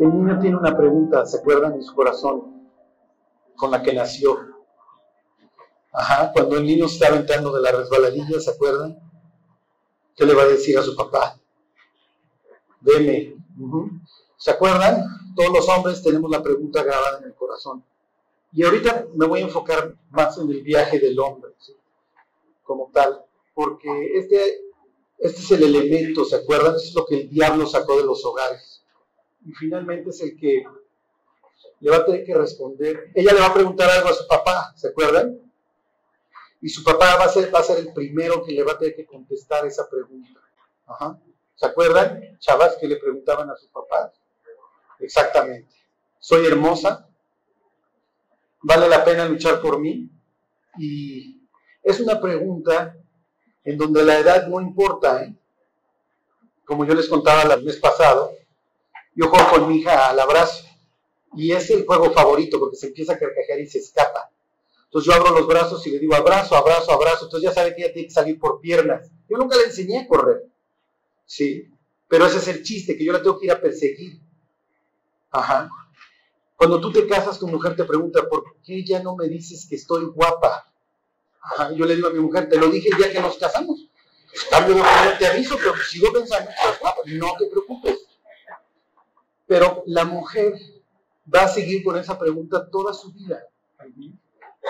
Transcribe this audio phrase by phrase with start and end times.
[0.00, 2.70] El niño tiene una pregunta, ¿se acuerdan en su corazón?
[3.54, 4.38] Con la que nació.
[5.92, 8.98] Ajá, cuando el niño está aventando de la resbaladilla, ¿se acuerdan?
[10.16, 11.38] ¿Qué le va a decir a su papá?
[12.80, 13.36] Deme.
[14.38, 15.04] ¿Se acuerdan?
[15.36, 17.84] Todos los hombres tenemos la pregunta grabada en el corazón.
[18.52, 21.52] Y ahorita me voy a enfocar más en el viaje del hombre,
[22.62, 23.22] como tal,
[23.52, 24.62] porque este,
[25.18, 26.76] este es el elemento, ¿se acuerdan?
[26.76, 28.69] es lo que el diablo sacó de los hogares.
[29.44, 30.64] Y finalmente es el que
[31.80, 33.10] le va a tener que responder.
[33.14, 35.40] Ella le va a preguntar algo a su papá, ¿se acuerdan?
[36.60, 38.78] Y su papá va a ser, va a ser el primero que le va a
[38.78, 40.40] tener que contestar esa pregunta.
[41.54, 44.12] ¿Se acuerdan, chavas, que le preguntaban a sus papás?
[44.98, 45.74] Exactamente.
[46.18, 47.08] ¿Soy hermosa?
[48.62, 50.10] ¿Vale la pena luchar por mí?
[50.78, 51.40] Y
[51.82, 52.94] es una pregunta
[53.64, 55.24] en donde la edad no importa.
[55.24, 55.34] ¿eh?
[56.64, 58.32] Como yo les contaba el mes pasado,
[59.20, 60.64] yo juego con mi hija al abrazo.
[61.36, 64.30] Y es el juego favorito porque se empieza a carcajear y se escapa.
[64.84, 67.26] Entonces yo abro los brazos y le digo abrazo, abrazo, abrazo.
[67.26, 69.10] Entonces ya sabe que ella tiene que salir por piernas.
[69.28, 70.46] Yo nunca le enseñé a correr.
[71.26, 71.68] Sí.
[72.08, 74.18] Pero ese es el chiste, que yo la tengo que ir a perseguir.
[75.30, 75.70] Ajá.
[76.56, 79.76] Cuando tú te casas, tu mujer te pregunta, ¿por qué ya no me dices que
[79.76, 80.64] estoy guapa?
[81.42, 83.86] Ajá, yo le digo a mi mujer, te lo dije el día que nos casamos.
[84.50, 87.00] Cambio de opinión, te aviso, pero sigo pensando que estás guapa.
[87.06, 87.99] No te preocupes.
[89.50, 90.54] Pero la mujer
[91.34, 93.48] va a seguir con esa pregunta toda su vida.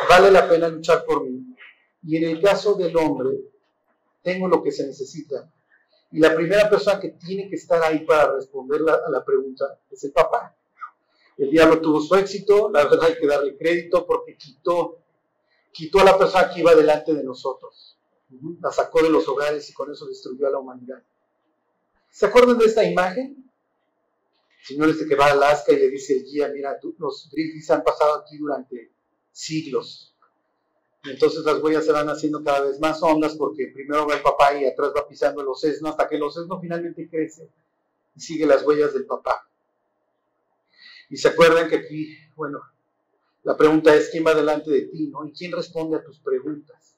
[0.09, 1.55] Vale la pena luchar por mí.
[2.03, 3.43] Y en el caso del hombre,
[4.23, 5.53] tengo lo que se necesita.
[6.11, 10.03] Y la primera persona que tiene que estar ahí para responder a la pregunta es
[10.05, 10.57] el papá.
[11.37, 14.97] El diablo tuvo su éxito, la verdad hay que darle crédito porque quitó,
[15.73, 17.99] quitó a la persona que iba delante de nosotros.
[18.63, 21.03] La sacó de los hogares y con eso destruyó a la humanidad.
[22.09, 23.50] ¿Se acuerdan de esta imagen?
[24.65, 27.83] Señor este que va a Alaska y le dice el guía, mira, los grizzlies han
[27.83, 28.93] pasado aquí durante
[29.33, 30.15] siglos.
[31.05, 34.55] Entonces las huellas se van haciendo cada vez más hondas porque primero va el papá
[34.55, 37.49] y atrás va pisando el ocesno hasta que el ocesno finalmente crece
[38.15, 39.49] y sigue las huellas del papá.
[41.09, 42.61] Y se acuerdan que aquí, bueno,
[43.43, 45.25] la pregunta es quién va delante de ti, ¿no?
[45.25, 46.97] Y quién responde a tus preguntas.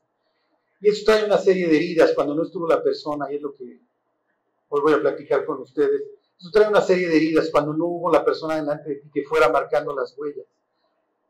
[0.81, 3.55] Y eso trae una serie de heridas cuando no estuvo la persona, y es lo
[3.55, 3.81] que
[4.69, 6.03] hoy voy a platicar con ustedes.
[6.39, 9.25] Eso trae una serie de heridas cuando no hubo la persona delante de ti que
[9.25, 10.47] fuera marcando las huellas.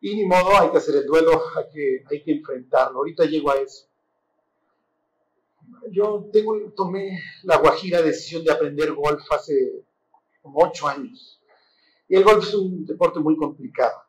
[0.00, 2.98] Y ni modo, hay que hacer el duelo, hay que, hay que enfrentarlo.
[2.98, 3.86] Ahorita llego a eso.
[5.90, 9.84] Yo tengo, tomé la guajira decisión de aprender golf hace
[10.42, 11.40] como ocho años.
[12.08, 14.02] Y el golf es un deporte muy complicado.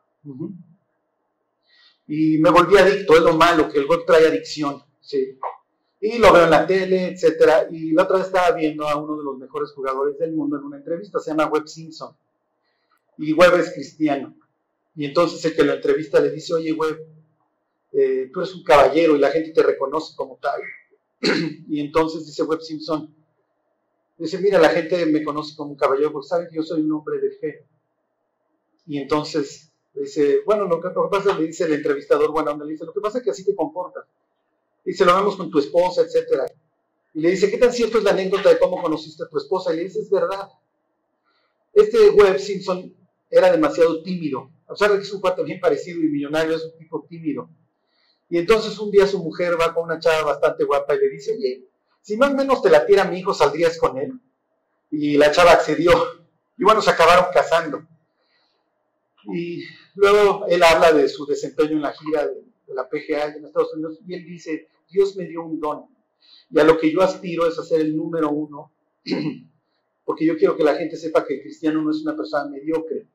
[2.08, 4.84] Y me volví adicto, es lo malo, que el golf trae adicción.
[5.00, 5.38] ¿sí?
[6.06, 7.70] Y lo veo en la tele, etcétera.
[7.72, 10.66] Y la otra vez estaba viendo a uno de los mejores jugadores del mundo en
[10.66, 12.14] una entrevista, se llama Webb Simpson.
[13.20, 14.36] Y Webb es cristiano.
[14.98, 17.08] Y entonces el que la entrevista le dice, oye Webb,
[17.94, 20.60] eh, tú eres un caballero y la gente te reconoce como tal.
[21.70, 23.16] y entonces dice Webb Simpson,
[24.18, 26.92] dice, mira, la gente me conoce como un caballero porque sabe que yo soy un
[26.92, 27.66] hombre de fe.
[28.88, 32.92] Y entonces dice, bueno, lo que, pasa, le dice el entrevistador, bueno, le dice, lo
[32.92, 34.04] que pasa es que así te comportas.
[34.84, 36.46] Dice, lo vemos con tu esposa, etcétera.
[37.14, 39.74] Y le dice, ¿qué tan cierto es la anécdota de cómo conociste a tu esposa?
[39.74, 40.50] Y le dice, es verdad.
[41.74, 42.94] Este Webb Simpson
[43.30, 44.50] era demasiado tímido.
[44.68, 47.50] A pesar de que es un cuate bien parecido y millonario, es un tipo tímido.
[48.30, 51.34] Y entonces un día su mujer va con una chava bastante guapa y le dice,
[51.34, 51.66] oye,
[52.02, 54.14] si más o menos te la tira mi hijo, ¿saldrías con él?
[54.92, 55.92] Y la chava accedió.
[56.58, 57.86] Y bueno, se acabaron casando.
[59.34, 59.64] Y
[59.96, 64.00] luego él habla de su desempeño en la gira de, la PGA en Estados Unidos
[64.06, 65.86] y él dice, Dios me dio un don.
[66.50, 68.72] Y a lo que yo aspiro es a ser el número uno,
[70.06, 73.08] porque yo quiero que la gente sepa que el cristiano no es una persona mediocre.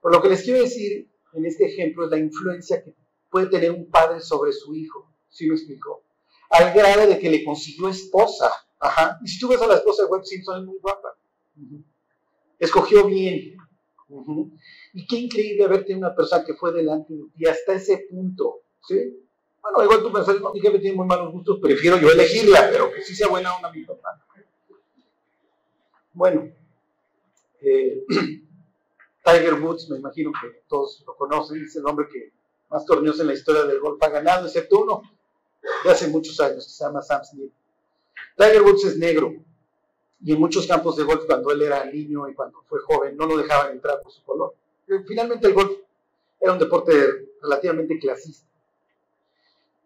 [0.00, 2.94] Por lo que les quiero decir en este ejemplo es la influencia que
[3.30, 6.02] puede tener un padre sobre su hijo, ¿sí me explico?
[6.50, 8.50] Al grado de que le consiguió esposa.
[8.80, 9.18] Ajá.
[9.22, 11.16] Y si tú ves a la esposa de Webb Simpson, es muy guapa.
[12.58, 13.56] Escogió bien.
[14.94, 18.62] Y qué increíble ver tenido una persona que fue delante de ti hasta ese punto.
[18.86, 19.20] ¿sí?
[19.62, 22.90] Bueno, igual tú pensás, no, mi jefe tiene muy malos gustos, prefiero yo elegirla, pero
[22.92, 24.22] que sí sea buena onda mi papá.
[26.14, 26.50] Bueno,
[27.60, 28.04] eh,
[29.24, 32.32] Tiger Woods, me imagino que todos lo conocen, es el hombre que
[32.70, 35.02] más torneos en la historia del golf ha ganado, excepto uno
[35.84, 37.52] de hace muchos años, que se llama Sam Smith.
[38.36, 39.34] Tiger Woods es negro,
[40.20, 43.26] y en muchos campos de golf cuando él era niño y cuando fue joven no
[43.26, 44.54] lo dejaban entrar por su color.
[45.06, 45.72] Finalmente el golf
[46.40, 46.92] era un deporte
[47.42, 48.48] relativamente clasista.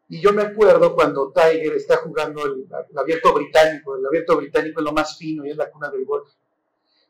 [0.09, 4.85] Y yo me acuerdo cuando Tiger está jugando el, abierto británico, el abierto británico es
[4.85, 6.29] lo más fino y es la cuna del golf.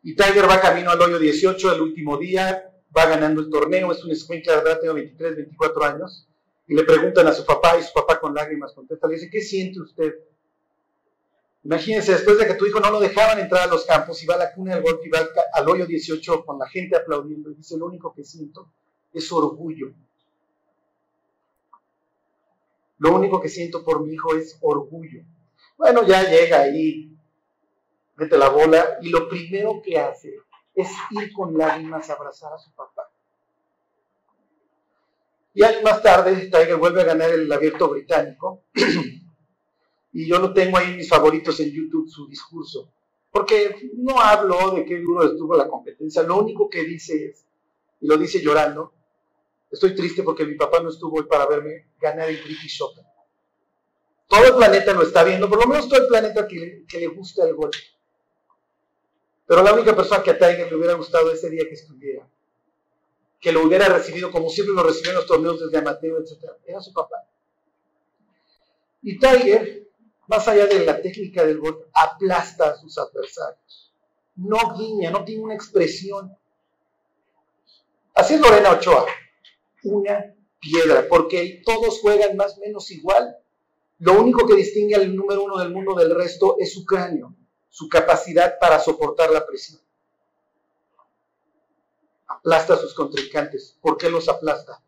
[0.05, 4.05] Y Tiger va camino al hoyo 18, el último día, va ganando el torneo, es
[4.05, 6.29] un escuincla de tengo 23, 24 años,
[6.69, 9.41] y le preguntan a su papá, y su papá con lágrimas contesta, le dice, ¿qué
[9.41, 10.15] siente usted?
[11.65, 14.35] Imagínense, después de que tu hijo no lo dejaban entrar a los campos, y va
[14.35, 15.21] a la cuna del golf y va
[15.53, 18.69] al, hoyo 18 con la gente aplaudiendo, y dice, lo único que siento
[19.13, 19.93] es orgullo.
[22.99, 25.23] Lo único que siento por mi hijo es orgullo.
[25.77, 27.17] Bueno, ya llega ahí,
[28.17, 30.35] mete la bola, y lo primero que hace
[30.75, 33.09] es ir con lágrimas a abrazar a su papá.
[35.55, 38.63] Y años más tarde, Tiger vuelve a ganar el abierto británico.
[40.13, 42.93] y yo lo tengo ahí en mis favoritos en YouTube, su discurso.
[43.31, 46.23] Porque no hablo de qué duro estuvo la competencia.
[46.23, 47.47] Lo único que dice es,
[48.01, 48.93] y lo dice llorando,
[49.71, 53.05] estoy triste porque mi papá no estuvo hoy para verme ganar el British Open.
[54.29, 57.07] Todo el planeta lo está viendo, por lo menos todo el planeta que, que le
[57.07, 57.77] gusta el golf.
[59.47, 62.27] Pero la única persona que a Tiger le hubiera gustado ese día que estuviera,
[63.41, 66.81] que lo hubiera recibido como siempre lo recibió en los torneos desde amateur, etc., era
[66.81, 67.17] su papá.
[69.03, 69.82] Y Tiger,
[70.29, 73.93] más allá de la técnica del golf, aplasta a sus adversarios.
[74.37, 76.37] No guiña, no tiene una expresión.
[78.15, 79.07] Así es Lorena Ochoa,
[79.85, 83.37] una piedra, porque todos juegan más o menos igual.
[83.99, 87.35] Lo único que distingue al número uno del mundo del resto es su cráneo
[87.73, 89.81] su capacidad para soportar la presión.
[92.27, 93.79] Aplasta a sus contrincantes.
[93.81, 94.83] ¿Por qué los aplasta?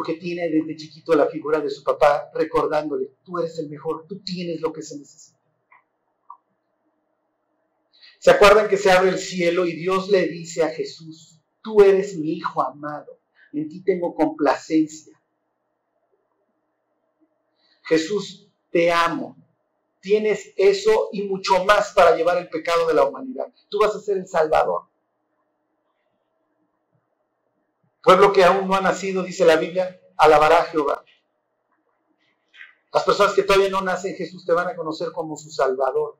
[0.00, 4.20] Porque tiene desde chiquito la figura de su papá recordándole, tú eres el mejor, tú
[4.20, 5.38] tienes lo que se necesita.
[8.18, 12.16] ¿Se acuerdan que se abre el cielo y Dios le dice a Jesús, tú eres
[12.16, 13.20] mi hijo amado,
[13.52, 15.20] en ti tengo complacencia?
[17.82, 19.36] Jesús, te amo,
[20.00, 23.52] tienes eso y mucho más para llevar el pecado de la humanidad.
[23.68, 24.84] Tú vas a ser el Salvador.
[28.02, 31.04] Pueblo que aún no ha nacido, dice la Biblia, alabará a Jehová.
[32.92, 36.18] Las personas que todavía no nacen Jesús te van a conocer como su Salvador.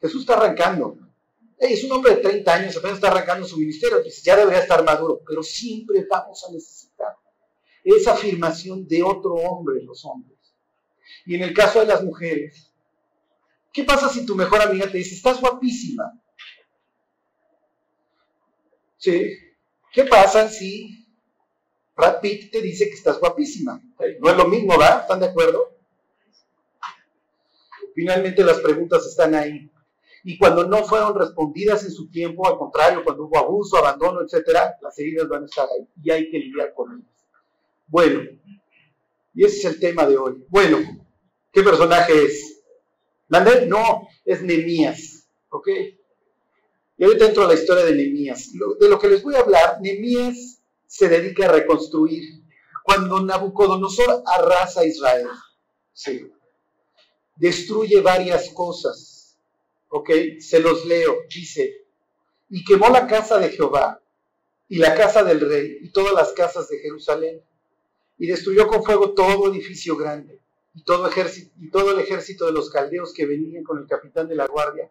[0.00, 0.98] Jesús está arrancando.
[1.58, 5.22] es un hombre de 30 años, apenas está arrancando su ministerio, ya debería estar maduro,
[5.26, 7.16] pero siempre vamos a necesitar
[7.84, 10.38] esa afirmación de otro hombre, los hombres.
[11.26, 12.72] Y en el caso de las mujeres,
[13.72, 16.20] ¿qué pasa si tu mejor amiga te dice, estás guapísima?
[18.98, 19.36] ¿Sí?
[19.92, 21.06] ¿Qué pasa si
[21.94, 23.80] Brad Pitt te dice que estás guapísima?
[24.20, 25.02] No es lo mismo, ¿verdad?
[25.02, 25.76] ¿Están de acuerdo?
[27.94, 29.70] Finalmente las preguntas están ahí.
[30.24, 34.76] Y cuando no fueron respondidas en su tiempo, al contrario, cuando hubo abuso, abandono, etcétera,
[34.80, 37.12] las heridas van a estar ahí y hay que lidiar con ellas.
[37.86, 38.22] Bueno,
[39.34, 40.42] y ese es el tema de hoy.
[40.48, 40.78] Bueno,
[41.52, 42.62] ¿qué personaje es?
[43.28, 43.68] ¿Mandel?
[43.68, 45.28] No, es Nemías.
[45.50, 45.68] ¿Ok?
[46.96, 48.50] Y ahorita entro a la historia de Nemías.
[48.78, 52.22] De lo que les voy a hablar, Nemías se dedica a reconstruir.
[52.84, 55.28] Cuando Nabucodonosor arrasa a Israel,
[55.92, 56.30] sí,
[57.36, 59.38] destruye varias cosas.
[59.88, 60.10] ¿Ok?
[60.40, 61.16] Se los leo.
[61.28, 61.82] Dice,
[62.50, 64.02] y quemó la casa de Jehová
[64.68, 67.42] y la casa del rey y todas las casas de Jerusalén
[68.18, 70.40] y destruyó con fuego todo edificio grande
[70.74, 74.28] y todo, ejército, y todo el ejército de los caldeos que venían con el capitán
[74.28, 74.90] de la guardia,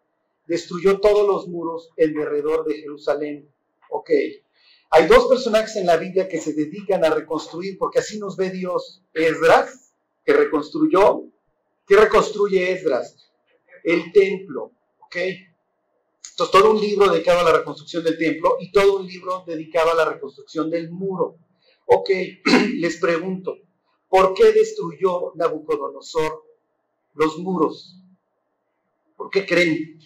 [0.51, 3.49] destruyó todos los muros en derredor de Jerusalén.
[3.89, 4.09] Ok,
[4.89, 8.49] hay dos personajes en la Biblia que se dedican a reconstruir, porque así nos ve
[8.49, 9.01] Dios.
[9.13, 9.93] Esdras,
[10.25, 11.23] que reconstruyó.
[11.87, 13.31] ¿Qué reconstruye Esdras?
[13.85, 14.73] El templo.
[15.05, 15.15] Ok.
[15.15, 19.91] Entonces, todo un libro dedicado a la reconstrucción del templo y todo un libro dedicado
[19.93, 21.37] a la reconstrucción del muro.
[21.85, 22.09] Ok,
[22.75, 23.57] les pregunto,
[24.09, 26.43] ¿por qué destruyó Nabucodonosor
[27.13, 27.95] los muros?
[29.15, 30.01] ¿Por qué creen?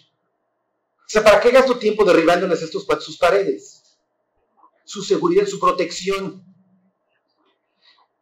[1.14, 3.98] ¿Para qué gastó tiempo derribándoles estos, sus paredes?
[4.84, 6.44] Su seguridad, su protección.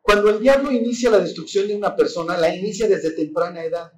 [0.03, 3.93] Cuando el diablo inicia la destrucción de una persona, la inicia desde temprana edad.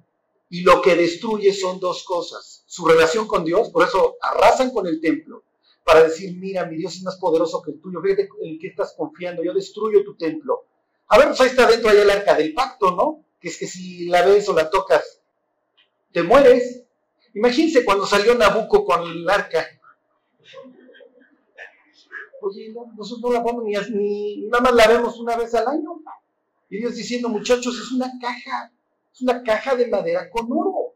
[0.49, 2.63] Y lo que destruye son dos cosas.
[2.65, 5.43] Su relación con Dios, por eso arrasan con el templo
[5.87, 8.93] para decir, mira, mi Dios es más poderoso que el tuyo, fíjate en qué estás
[8.97, 10.65] confiando, yo destruyo tu templo.
[11.07, 13.23] A ver, pues ahí está dentro allá el arca del pacto, ¿no?
[13.39, 15.21] Que es que si la ves o la tocas,
[16.11, 16.83] te mueres.
[17.37, 19.63] Imagínense cuando salió Nabucco con el arca.
[22.41, 26.01] Oye, nosotros no la vamos ni, nada más la vemos una vez al año.
[26.69, 28.73] Y Dios diciendo, muchachos, es una caja,
[29.13, 30.95] es una caja de madera con oro.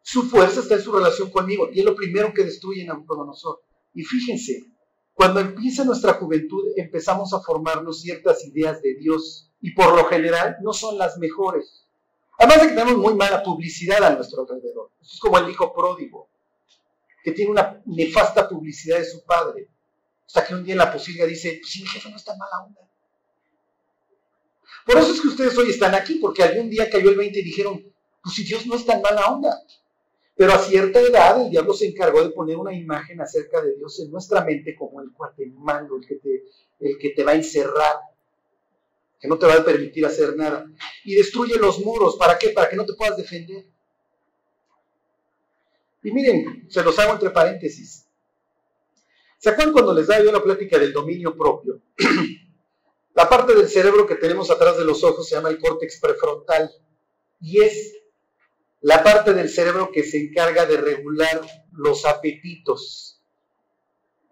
[0.00, 3.60] Su fuerza está en su relación conmigo y es lo primero que destruye Nabucodonosor.
[3.94, 4.64] Y fíjense,
[5.12, 10.56] cuando empieza nuestra juventud empezamos a formarnos ciertas ideas de Dios y por lo general
[10.62, 11.87] no son las mejores.
[12.38, 14.92] Además de que tenemos muy mala publicidad a nuestro alrededor.
[15.02, 16.28] es como el hijo pródigo.
[17.24, 19.68] que tiene una nefasta publicidad de su padre.
[20.26, 22.64] Hasta que un día en la posibilidad dice, pues sí, mi jefe no está mala
[22.64, 22.80] onda.
[24.86, 27.42] Por eso es que ustedes hoy están aquí, porque algún día cayó el 20 y
[27.42, 27.92] dijeron,
[28.22, 29.62] pues si Dios no está en mala onda.
[30.36, 33.98] Pero a cierta edad el diablo se encargó de poner una imagen acerca de Dios
[34.00, 36.44] en nuestra mente como el cuatemando, el que te,
[36.78, 37.96] el que te va a encerrar,
[39.18, 40.66] que no te va a permitir hacer nada.
[41.04, 42.16] Y destruye los muros.
[42.16, 42.50] ¿Para qué?
[42.50, 43.64] Para que no te puedas defender.
[46.02, 48.06] Y miren, se los hago entre paréntesis.
[49.38, 51.80] ¿Se acuerdan cuando les daba yo la plática del dominio propio?
[53.14, 56.70] la parte del cerebro que tenemos atrás de los ojos se llama el córtex prefrontal
[57.40, 57.94] y es
[58.80, 61.40] la parte del cerebro que se encarga de regular
[61.72, 63.20] los apetitos,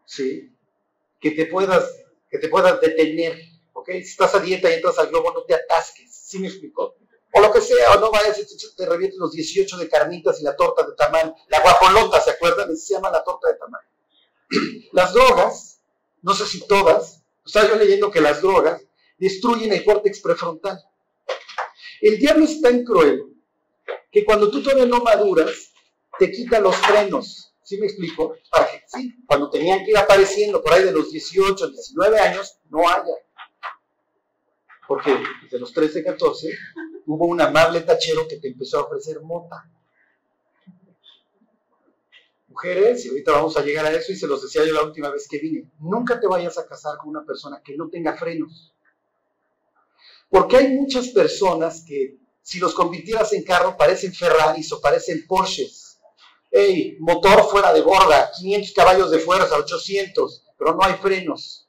[0.04, 0.52] ¿sí?
[1.20, 3.38] Que te puedas, que te puedas detener,
[3.76, 3.90] ¿ok?
[3.90, 6.96] Si estás a dieta y entras al globo, no te atasques, ¿sí me explicó?
[7.32, 8.40] O lo que sea, o no vayas
[8.74, 12.74] te revientes los 18 de carnitas y la torta de tamal, la guajolota, ¿se acuerdan?
[12.74, 13.82] Se llama la torta de tamal.
[14.92, 15.80] Las drogas,
[16.22, 18.80] no sé si todas, estaba yo leyendo que las drogas
[19.18, 20.82] destruyen el córtex prefrontal.
[22.00, 23.24] El diablo es tan cruel
[24.10, 25.72] que cuando tú todavía no maduras,
[26.18, 27.52] te quita los frenos.
[27.62, 28.36] ¿Sí me explico?
[28.86, 33.14] sí, cuando tenían que ir apareciendo por ahí de los 18, 19 años, no haya.
[34.86, 36.48] Porque desde los 13, 14
[37.06, 39.70] hubo un amable tachero que te empezó a ofrecer mota
[42.56, 45.10] mujeres, y ahorita vamos a llegar a eso, y se los decía yo la última
[45.10, 48.72] vez que vine, nunca te vayas a casar con una persona que no tenga frenos.
[50.30, 56.00] Porque hay muchas personas que, si los convirtieras en carro, parecen Ferraris o parecen Porsches.
[56.50, 61.65] Hey, motor fuera de borda, 500 caballos de fuerza, 800, pero no hay frenos.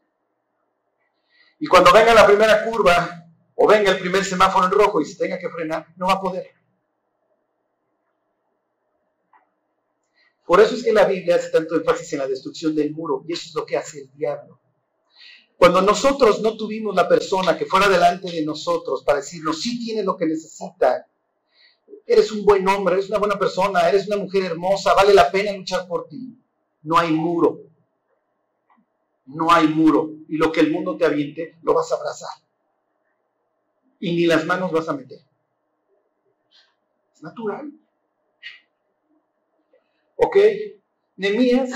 [1.60, 5.18] Y cuando venga la primera curva, o venga el primer semáforo en rojo y se
[5.18, 6.48] tenga que frenar, no va a poder.
[10.46, 13.34] Por eso es que la Biblia hace tanto énfasis en la destrucción del muro, y
[13.34, 14.60] eso es lo que hace el diablo.
[15.58, 20.04] Cuando nosotros no tuvimos la persona que fuera delante de nosotros para decirnos, sí tiene
[20.04, 21.08] lo que necesita,
[22.06, 25.52] eres un buen hombre, eres una buena persona, eres una mujer hermosa, vale la pena
[25.52, 26.38] luchar por ti.
[26.84, 27.60] No hay muro.
[29.28, 30.10] No hay muro.
[30.28, 32.30] Y lo que el mundo te aviente, lo vas a abrazar.
[34.00, 35.20] Y ni las manos vas a meter.
[37.14, 37.72] Es natural.
[40.16, 40.38] ¿Ok?
[41.18, 41.72] Nemías,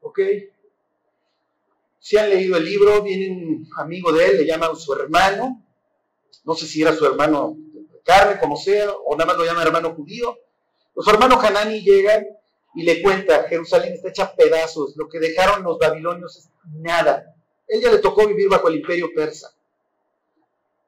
[0.00, 0.20] ¿ok?
[1.98, 5.62] Si han leído el libro, viene un amigo de él, le llaman su hermano,
[6.44, 9.62] no sé si era su hermano de carne, como sea, o nada más lo llama
[9.62, 10.36] hermano judío.
[10.94, 12.26] Los hermanos Hanani llegan
[12.74, 17.34] y le cuenta, Jerusalén está hecha pedazos, lo que dejaron los babilonios es nada.
[17.68, 19.54] Él ya le tocó vivir bajo el imperio persa.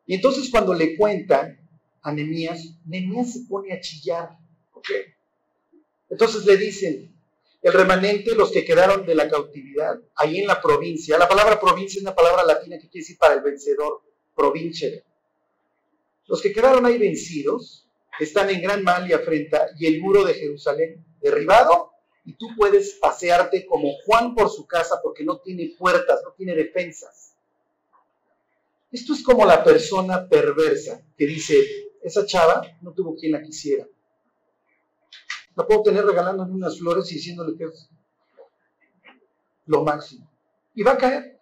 [0.07, 1.59] Y entonces cuando le cuentan
[2.03, 4.31] a Nemías, Nemías se pone a chillar.
[4.73, 4.89] ¿ok?
[6.11, 7.15] Entonces le dicen,
[7.63, 11.17] el remanente, los que quedaron de la cautividad, ahí en la provincia.
[11.19, 14.03] La palabra provincia es una palabra latina que quiere decir para el vencedor,
[14.35, 14.91] provincia.
[16.27, 17.89] Los que quedaron ahí vencidos
[18.21, 21.91] están en gran mal y afrenta y el muro de Jerusalén derribado
[22.27, 26.55] y tú puedes pasearte como Juan por su casa porque no tiene puertas, no tiene
[26.55, 27.35] defensas.
[28.93, 31.57] Esto es como la persona perversa que dice,
[32.03, 33.87] esa chava no tuvo quien la quisiera.
[35.57, 37.89] La puedo tener regalándole unas flores y diciéndole que es
[39.67, 40.31] lo máximo.
[40.75, 41.41] Y va a caer.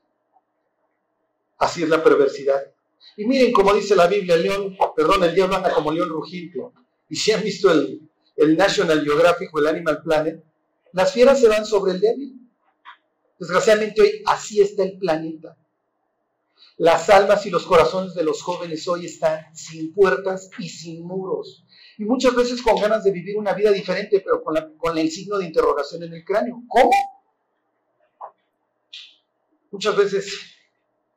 [1.58, 2.72] Así es la perversidad.
[3.16, 6.60] Y miren como dice la Biblia, el león, perdón, el diablo anda como león rugiente.
[7.08, 8.08] Y si han visto el,
[8.42, 10.44] el National Geographic o el Animal Planet,
[10.92, 12.50] las fieras se van sobre el débil.
[13.38, 15.56] Desgraciadamente hoy así está el planeta.
[16.76, 21.64] Las almas y los corazones de los jóvenes hoy están sin puertas y sin muros
[21.98, 25.46] y muchas veces con ganas de vivir una vida diferente, pero con, el signo de
[25.46, 26.62] interrogación en el cráneo.
[26.68, 26.90] ¿Cómo?
[29.70, 30.40] Muchas veces,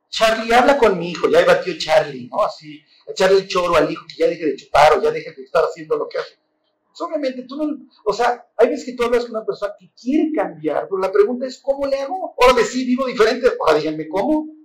[0.08, 2.42] Charlie, habla con mi hijo, ya batió Charlie, ¿no?
[2.42, 5.42] Así, echarle el choro al hijo que ya deje de chupar o ya deje de
[5.42, 6.38] estar haciendo lo que hace.
[7.00, 10.32] Obviamente tú no, o sea, hay veces que tú hablas con una persona que quiere
[10.32, 12.34] cambiar, pero la pregunta es, ¿cómo le hago?
[12.40, 14.56] Ahora sí, vivo diferente, ahora díganme, ¿cómo?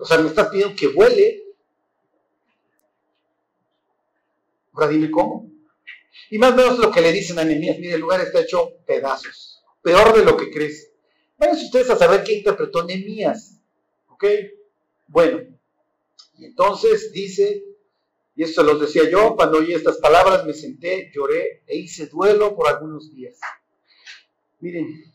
[0.00, 1.44] o sea, me estás pidiendo que vuele,
[4.78, 5.50] Ahora dime cómo.
[6.30, 8.76] Y más o menos lo que le dicen a Nehemías, mire, el lugar está hecho
[8.86, 10.92] pedazos, peor de lo que crees.
[11.36, 13.58] Váyanse ustedes a saber qué interpretó Nehemías.
[14.08, 14.24] ¿Ok?
[15.08, 15.40] Bueno,
[16.36, 17.64] y entonces dice,
[18.38, 22.54] y esto lo decía yo, cuando oí estas palabras me senté, lloré e hice duelo
[22.54, 23.36] por algunos días.
[24.60, 25.12] Miren,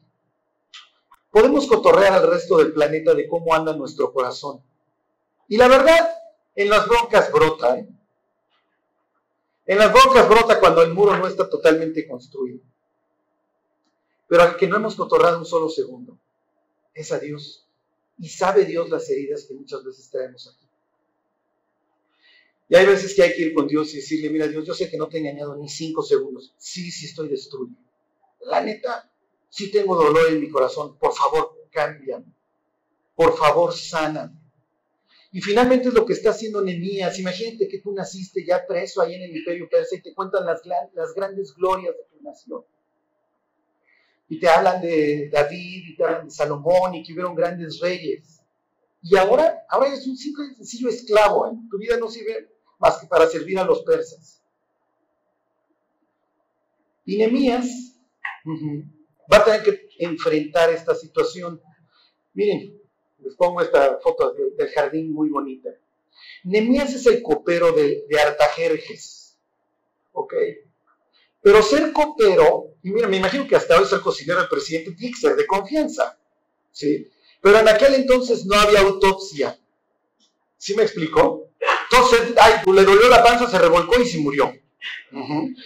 [1.32, 4.62] podemos cotorrear al resto del planeta de cómo anda nuestro corazón.
[5.48, 6.06] Y la verdad,
[6.54, 7.88] en las broncas brota, ¿eh?
[9.68, 12.60] En las bocas brota cuando el muro no está totalmente construido.
[14.28, 16.20] Pero al que no hemos cotorrado un solo segundo
[16.94, 17.70] es a Dios.
[18.18, 20.63] Y sabe Dios las heridas que muchas veces traemos aquí.
[22.70, 24.90] Y hay veces que hay que ir con Dios y decirle, mira Dios, yo sé
[24.90, 26.54] que no te he engañado ni cinco segundos.
[26.58, 27.76] Sí, sí estoy destruido.
[28.46, 29.12] La neta,
[29.50, 30.98] sí tengo dolor en mi corazón.
[30.98, 32.26] Por favor, cámbiame.
[33.16, 34.34] Por favor, sana.
[35.32, 37.18] Y finalmente es lo que está haciendo Nemías.
[37.20, 40.62] Imagínate que tú naciste ya preso ahí en el imperio persa y te cuentan las,
[41.16, 42.64] grandes glorias de tu nación.
[44.30, 48.42] Y te hablan de David y te hablan de Salomón y que hubieron grandes reyes.
[49.02, 51.48] Y ahora, ahora eres un simple sencillo esclavo.
[51.48, 51.56] ¿eh?
[51.70, 52.53] Tu vida no sirve
[52.84, 54.44] más que para servir a los persas.
[57.06, 57.96] Y Nemías
[59.32, 61.62] va a tener que enfrentar esta situación.
[62.34, 62.78] Miren,
[63.20, 65.70] les pongo esta foto del jardín muy bonita.
[66.44, 69.40] Nemías es el copero de, de Artajerjes.
[70.12, 70.34] ¿Ok?
[71.42, 75.36] Pero ser copero, y mira, me imagino que hasta hoy ser cocinero del presidente tiene
[75.36, 76.20] de confianza.
[76.70, 77.08] ¿Sí?
[77.42, 79.58] Pero en aquel entonces no había autopsia.
[80.58, 81.43] ¿Sí me explicó?
[81.94, 84.52] Entonces, ay, pues, le dolió la panza, se revolcó y se murió.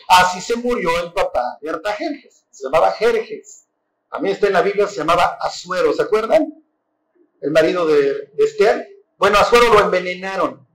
[0.09, 2.43] Así se murió el papá de Artajerjes.
[2.51, 3.65] Se llamaba Jerjes.
[4.21, 6.53] Mí está en la Biblia, se llamaba Azuero, ¿se acuerdan?
[7.41, 8.87] el marido de, Esther.
[9.17, 10.67] Bueno, a Suero lo envenenaron.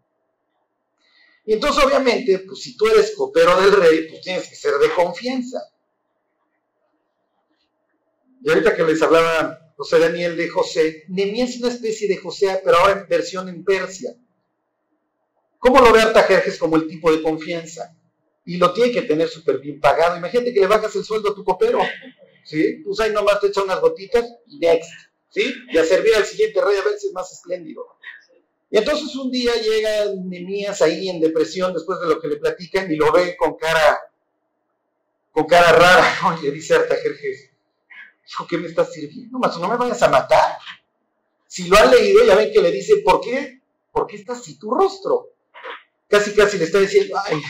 [1.44, 4.90] Y entonces, obviamente, pues si tú eres copero del rey, pues tienes que ser de
[4.94, 5.60] confianza.
[8.42, 12.60] Y ahorita que les hablaba José Daniel de José, Nemías es una especie de José,
[12.64, 14.14] pero ahora en versión en Persia.
[15.62, 17.94] ¿Cómo lo ve Artajerjes como el tipo de confianza?
[18.44, 20.16] Y lo tiene que tener súper bien pagado.
[20.16, 21.78] Imagínate que le bajas el sueldo a tu copero.
[22.44, 22.82] ¿Sí?
[22.84, 24.90] Pues ahí nomás te echa unas gotitas y next.
[25.28, 25.54] ¿sí?
[25.70, 27.86] Y a servir al siguiente rey a veces más espléndido.
[28.72, 32.90] Y entonces un día llega Nemías ahí en depresión después de lo que le platican
[32.90, 34.00] y lo ve con cara,
[35.30, 37.50] con cara rara, y le dice Artajerjes,
[38.28, 39.38] hijo, ¿qué me estás sirviendo?
[39.38, 40.58] Más no me vayas a matar.
[41.46, 43.60] Si lo han leído, ya ven que le dice, ¿por qué?
[43.92, 45.31] ¿Por qué está así tu rostro?
[46.12, 47.40] Casi, casi le está diciendo, ay,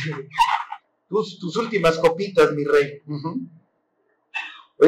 [1.09, 3.03] tus, últimas copitas, mi rey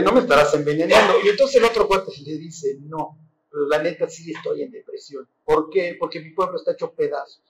[0.00, 1.14] no me estarás envenenando.
[1.24, 3.18] Y entonces el otro cuate le dice, no,
[3.50, 5.28] pero la neta sí estoy en depresión.
[5.44, 5.96] ¿Por qué?
[5.98, 7.42] Porque mi pueblo está hecho pedazos.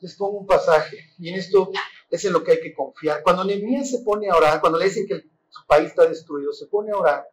[0.00, 1.70] Les pongo un pasaje, y en esto
[2.10, 3.22] es en lo que hay que confiar.
[3.22, 6.68] Cuando Nehemías se pone a orar, cuando le dicen que su país está destruido, se
[6.68, 7.28] pone a orar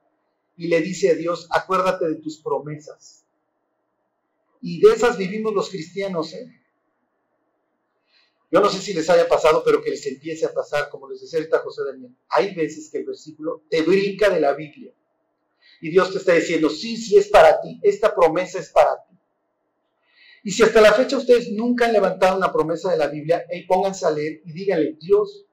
[0.57, 3.23] y le dice a Dios, acuérdate de tus promesas.
[4.61, 6.58] Y de esas vivimos los cristianos, ¿eh?
[8.51, 11.21] Yo no sé si les haya pasado, pero que les empiece a pasar, como les
[11.21, 12.15] decía ahorita José Daniel.
[12.29, 14.91] Hay veces que el versículo te brinca de la Biblia.
[15.81, 19.15] Y Dios te está diciendo, sí, sí es para ti, esta promesa es para ti.
[20.43, 23.65] Y si hasta la fecha ustedes nunca han levantado una promesa de la Biblia, hey,
[23.67, 25.45] pónganse a leer y díganle, Dios,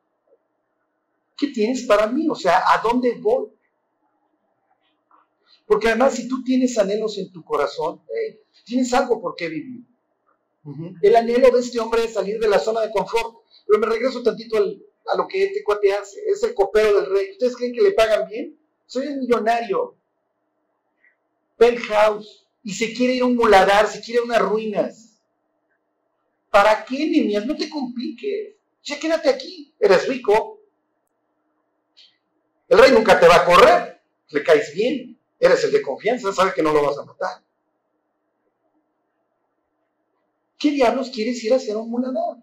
[1.36, 2.28] ¿qué tienes para mí?
[2.30, 3.48] O sea, ¿a dónde voy?
[5.66, 8.00] Porque además, si tú tienes anhelos en tu corazón,
[8.64, 9.84] tienes algo por qué vivir.
[11.02, 13.44] El anhelo de este hombre es salir de la zona de confort.
[13.66, 16.20] Pero me regreso tantito a lo que este cuate hace.
[16.26, 17.30] Es el copero del rey.
[17.32, 18.58] ¿Ustedes creen que le pagan bien?
[18.86, 19.96] Soy un millonario.
[21.56, 22.46] Penthouse.
[22.62, 25.20] Y se quiere ir a un muladar, se quiere ir a unas ruinas.
[26.50, 27.46] ¿Para qué, niñas?
[27.46, 28.56] No te compliques.
[28.82, 29.72] Ya quédate aquí.
[29.78, 30.60] Eres rico.
[32.68, 34.00] El rey nunca te va a correr.
[34.30, 35.16] Le caes bien.
[35.38, 36.32] Eres el de confianza.
[36.32, 37.45] Sabe que no lo vas a matar.
[40.58, 42.38] ¿Qué diablos quieres ir a hacer un muladar?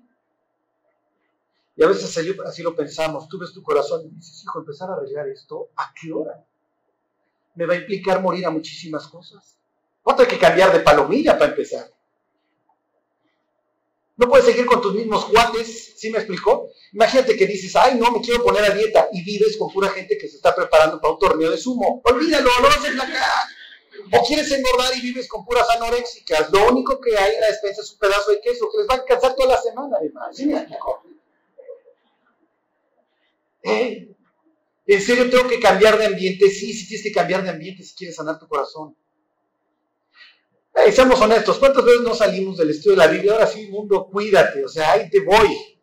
[1.75, 4.93] Y a veces así lo pensamos, tú ves tu corazón y dices, hijo, empezar a
[4.93, 6.45] arreglar esto, ¿a qué hora?
[7.55, 9.57] Me va a implicar morir a muchísimas cosas.
[10.03, 11.91] Otra que cambiar de palomilla para empezar.
[14.15, 16.69] No puedes seguir con tus mismos cuates, ¿sí me explicó?
[16.91, 20.17] Imagínate que dices, ay, no, me quiero poner a dieta y vives con pura gente
[20.19, 22.01] que se está preparando para un torneo de sumo.
[22.05, 23.33] Olvídalo, no vas a cara.
[24.11, 26.51] O quieres engordar y vives con puras anoréxicas.
[26.51, 28.95] Lo único que hay en la despensa es un pedazo de queso que les va
[28.95, 30.35] a alcanzar toda la semana, además.
[30.35, 30.67] ¿Sí me
[33.65, 34.09] ¿Eh?
[34.85, 36.49] ¿En serio tengo que cambiar de ambiente?
[36.49, 38.95] Sí, sí tienes que cambiar de ambiente si quieres sanar tu corazón.
[40.91, 43.33] Seamos honestos, ¿cuántas veces no salimos del estudio de la Biblia?
[43.33, 45.79] Ahora sí, mundo, cuídate, o sea, ahí te voy.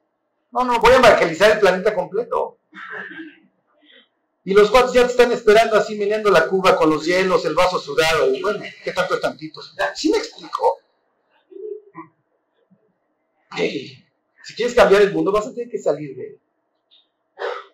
[0.50, 2.58] No, no, voy a marcalizar el planeta completo.
[4.44, 7.54] Y los cuatro ya te están esperando así meneando la cuba con los hielos, el
[7.54, 8.34] vaso sudado.
[8.34, 9.60] Y bueno, ¿qué tanto es tantito?
[9.94, 10.78] ¿Sí me explicó?
[13.56, 16.40] si quieres cambiar el mundo, vas a tener que salir de él.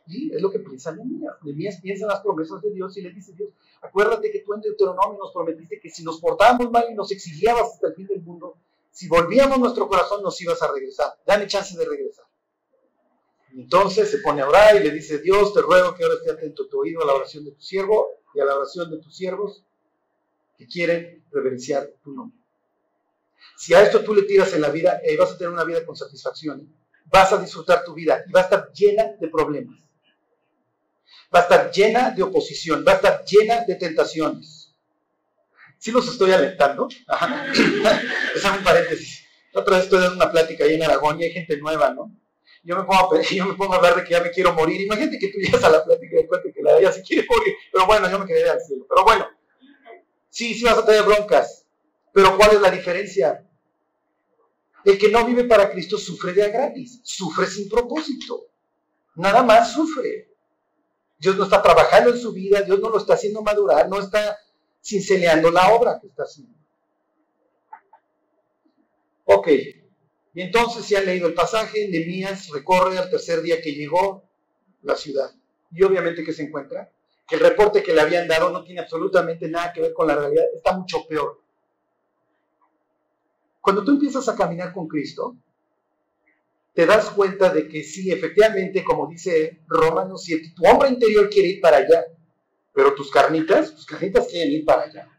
[0.08, 1.34] Y es lo que piensa Nehemías.
[1.42, 3.50] Nehemías piensa en las promesas de Dios y le dice Dios,
[3.80, 7.74] acuérdate que tú en Deuteronomio nos prometiste que si nos portábamos mal y nos exiliabas
[7.74, 8.56] hasta el fin del mundo,
[8.90, 11.18] si volvíamos nuestro corazón nos ibas a regresar.
[11.26, 12.24] Dame chance de regresar.
[13.56, 16.68] Entonces se pone a orar y le dice, Dios, te ruego que ahora esté atento
[16.68, 19.64] tu oído a la oración de tu siervo y a la oración de tus siervos
[20.58, 22.38] que quieren reverenciar tu nombre.
[23.56, 25.86] Si a esto tú le tiras en la vida, eh, vas a tener una vida
[25.86, 26.70] con satisfacción,
[27.06, 29.78] vas a disfrutar tu vida y va a estar llena de problemas.
[31.34, 34.74] Va a estar llena de oposición, va a estar llena de tentaciones.
[35.78, 36.88] ¿Sí los estoy alentando?
[36.90, 39.24] es un paréntesis.
[39.54, 42.14] otra vez estoy dando una plática ahí en Aragón y hay gente nueva, ¿no?
[42.66, 44.80] Yo me, pongo a, yo me pongo a hablar de que ya me quiero morir.
[44.80, 47.24] Imagínate que tú llegas a la plática y cuenta que la de ella se quiere
[47.28, 47.54] morir.
[47.72, 48.84] Pero bueno, yo me quedé al cielo.
[48.88, 49.28] Pero bueno,
[50.28, 51.64] sí, sí vas a tener broncas.
[52.12, 53.46] Pero ¿cuál es la diferencia?
[54.84, 58.48] El que no vive para Cristo sufre de a gratis, sufre sin propósito.
[59.14, 60.34] Nada más sufre.
[61.18, 64.36] Dios no está trabajando en su vida, Dios no lo está haciendo madurar, no está
[64.82, 66.54] cinceleando la obra que está haciendo.
[69.24, 69.48] Ok,
[70.36, 74.22] y entonces si han leído el pasaje, Nehemías recorre al tercer día que llegó
[74.82, 75.30] la ciudad.
[75.72, 76.92] Y obviamente que se encuentra
[77.26, 80.14] que el reporte que le habían dado no tiene absolutamente nada que ver con la
[80.14, 81.40] realidad, está mucho peor.
[83.62, 85.36] Cuando tú empiezas a caminar con Cristo,
[86.74, 91.48] te das cuenta de que sí, efectivamente, como dice Romanos 7, tu hombre interior quiere
[91.48, 92.04] ir para allá,
[92.74, 95.15] pero tus carnitas, tus carnitas quieren ir para allá.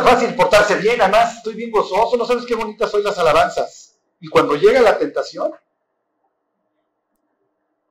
[0.00, 3.98] Es fácil portarse bien, además estoy bien gozoso, no sabes qué bonitas son las alabanzas.
[4.18, 5.52] Y cuando llega la tentación,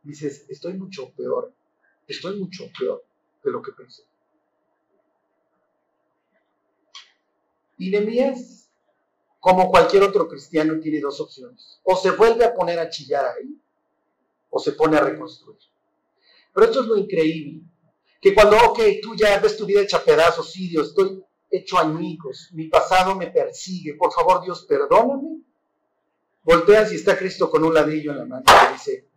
[0.01, 1.53] dices, estoy mucho peor,
[2.07, 3.05] estoy mucho peor
[3.43, 4.01] de lo que pensé.
[7.77, 8.71] Y Nehemías,
[9.39, 11.79] como cualquier otro cristiano, tiene dos opciones.
[11.83, 13.55] O se vuelve a poner a chillar ahí,
[14.49, 15.59] o se pone a reconstruir.
[16.55, 17.61] Pero esto es lo increíble,
[18.19, 22.49] que cuando, ok, tú ya ves tu vida hecha pedazos, sí, Dios, estoy hecho añicos,
[22.53, 25.41] mi pasado me persigue, por favor, Dios, perdóname.
[26.43, 29.07] Volteas y está Cristo con un ladrillo en la mano y dice,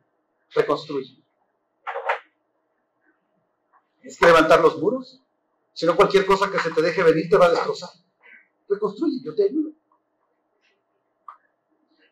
[0.54, 1.22] reconstruye.
[4.00, 5.22] Tienes que levantar los muros,
[5.72, 7.90] si no cualquier cosa que se te deje venir te va a destrozar
[8.72, 9.72] reconstruye, yo te ayudo.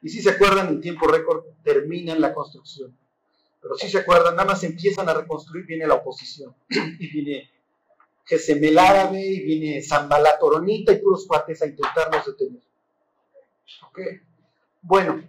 [0.03, 2.97] Y si se acuerdan, en tiempo récord terminan la construcción.
[3.61, 6.55] Pero si se acuerdan, nada más empiezan a reconstruir, viene la oposición.
[6.69, 7.51] Y viene
[8.31, 12.63] Gesemel Árabe, y viene Zambala Toronita, y puros cuates a intentarnos detener.
[13.89, 14.01] ¿Ok?
[14.83, 15.29] Bueno,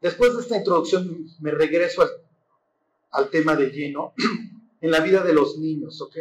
[0.00, 2.10] después de esta introducción me regreso al,
[3.10, 4.14] al tema de lleno
[4.80, 6.16] en la vida de los niños, ¿ok?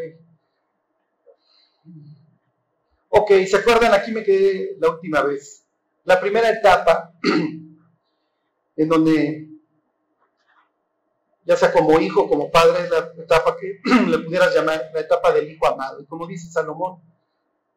[3.09, 3.93] Ok, ¿se acuerdan?
[3.93, 5.63] Aquí me quedé la última vez.
[6.05, 7.13] La primera etapa,
[8.75, 9.47] en donde,
[11.49, 15.49] ya sea como hijo, como padre, la etapa que le pudieras llamar la etapa del
[15.49, 15.99] hijo amado.
[15.99, 17.01] Y como dice Salomón,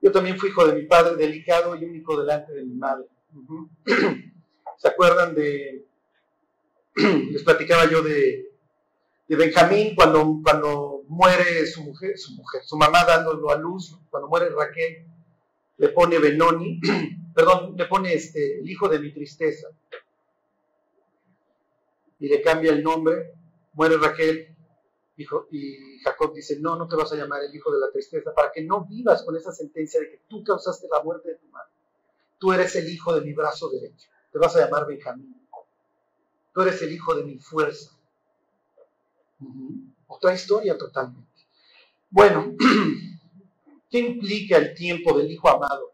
[0.02, 3.06] yo también fui hijo de mi padre, delicado y único delante de mi madre.
[4.76, 5.86] ¿Se acuerdan de,
[6.96, 8.52] les platicaba yo de,
[9.26, 14.28] de Benjamín cuando, cuando muere su mujer, su mujer, su mamá dándolo a luz, cuando
[14.28, 15.06] muere Raquel,
[15.78, 16.78] le pone Benoni,
[17.34, 19.68] perdón, le pone este, el hijo de mi tristeza.
[22.20, 23.32] Y le cambia el nombre,
[23.72, 24.56] muere Raquel,
[25.16, 28.32] hijo, y Jacob dice, no, no te vas a llamar el hijo de la tristeza,
[28.34, 31.46] para que no vivas con esa sentencia de que tú causaste la muerte de tu
[31.48, 31.70] madre.
[32.38, 35.36] Tú eres el hijo de mi brazo derecho, te vas a llamar Benjamín.
[36.52, 37.92] Tú eres el hijo de mi fuerza.
[40.06, 41.30] Otra historia totalmente.
[42.10, 42.54] Bueno,
[43.92, 45.92] ¿Qué implica el tiempo del hijo amado?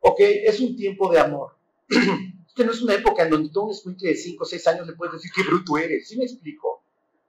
[0.00, 1.54] Ok, es un tiempo de amor.
[2.48, 4.86] Este no es una época en donde todo un escuincle de 5 o 6 años
[4.86, 6.08] le puedes decir qué bruto eres.
[6.08, 6.83] ¿Sí me explico?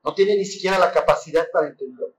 [0.06, 2.14] No tiene ni siquiera la capacidad para entender.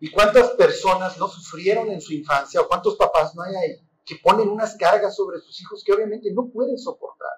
[0.00, 4.16] ¿Y cuántas personas no sufrieron en su infancia o cuántos papás no hay ahí que
[4.16, 7.28] ponen unas cargas sobre sus hijos que obviamente no pueden soportar?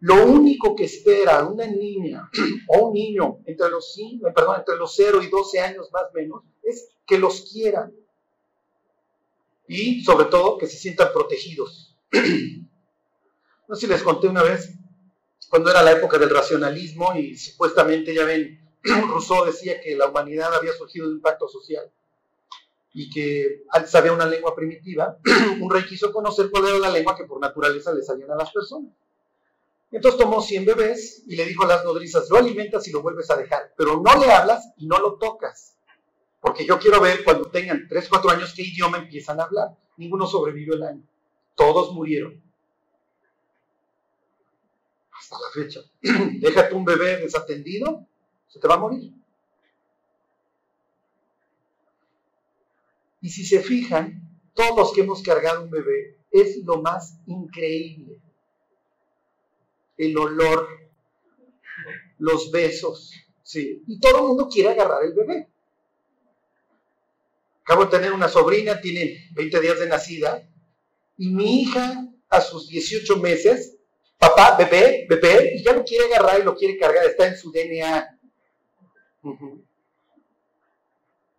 [0.00, 2.30] Lo único que espera una niña
[2.68, 3.98] o un niño entre los,
[4.34, 7.92] perdón, entre los 0 y 12 años más o menos es que los quieran
[9.66, 11.96] y sobre todo que se sientan protegidos.
[13.68, 14.77] No sé si les conté una vez,
[15.48, 18.60] cuando era la época del racionalismo y supuestamente, ya ven,
[19.08, 21.90] Rousseau decía que la humanidad había surgido de un pacto social
[22.92, 25.18] y que antes había una lengua primitiva,
[25.60, 28.50] un rey quiso conocer cuál era la lengua que por naturaleza le salían a las
[28.50, 28.92] personas.
[29.90, 33.30] Entonces tomó 100 bebés y le dijo a las nodrizas, lo alimentas y lo vuelves
[33.30, 35.76] a dejar, pero no le hablas y no lo tocas.
[36.40, 39.68] Porque yo quiero ver cuando tengan 3, 4 años qué idioma empiezan a hablar.
[39.96, 41.02] Ninguno sobrevivió el año.
[41.56, 42.40] Todos murieron.
[45.30, 45.80] La fecha.
[46.40, 48.06] Déjate un bebé desatendido,
[48.48, 49.12] se te va a morir.
[53.20, 54.22] Y si se fijan,
[54.54, 58.20] todos los que hemos cargado un bebé, es lo más increíble
[59.98, 60.68] el olor,
[62.18, 63.12] los besos,
[63.42, 63.82] ¿sí?
[63.86, 65.48] Y todo el mundo quiere agarrar el bebé.
[67.62, 70.48] Acabo de tener una sobrina, tiene 20 días de nacida,
[71.18, 73.76] y mi hija a sus 18 meses,
[74.18, 77.50] papá, bebé, bebé, y ya lo quiere agarrar y lo quiere cargar, está en su
[77.50, 78.18] DNA.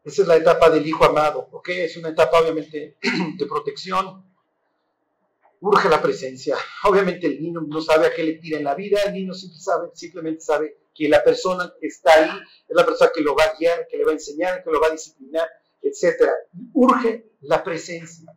[0.04, 1.70] Esa es la etapa del hijo amado, ¿ok?
[1.70, 2.98] Es una etapa obviamente
[3.38, 4.26] de protección.
[5.62, 6.56] Urge la presencia.
[6.86, 10.40] Obviamente el niño no sabe a qué le tira en la vida, el niño simplemente
[10.40, 12.30] sabe que la persona que está ahí
[12.68, 14.80] es la persona que lo va a guiar, que le va a enseñar, que lo
[14.80, 15.48] va a disciplinar,
[15.82, 16.30] etc.
[16.74, 18.34] Urge la presencia.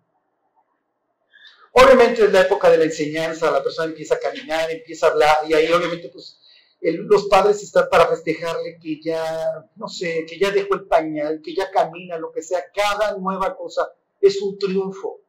[1.72, 5.36] Obviamente es la época de la enseñanza, la persona empieza a caminar, empieza a hablar,
[5.48, 6.38] y ahí obviamente pues
[6.82, 11.54] los padres están para festejarle que ya, no sé, que ya dejó el pañal, que
[11.54, 13.88] ya camina, lo que sea, cada nueva cosa
[14.20, 15.20] es un triunfo.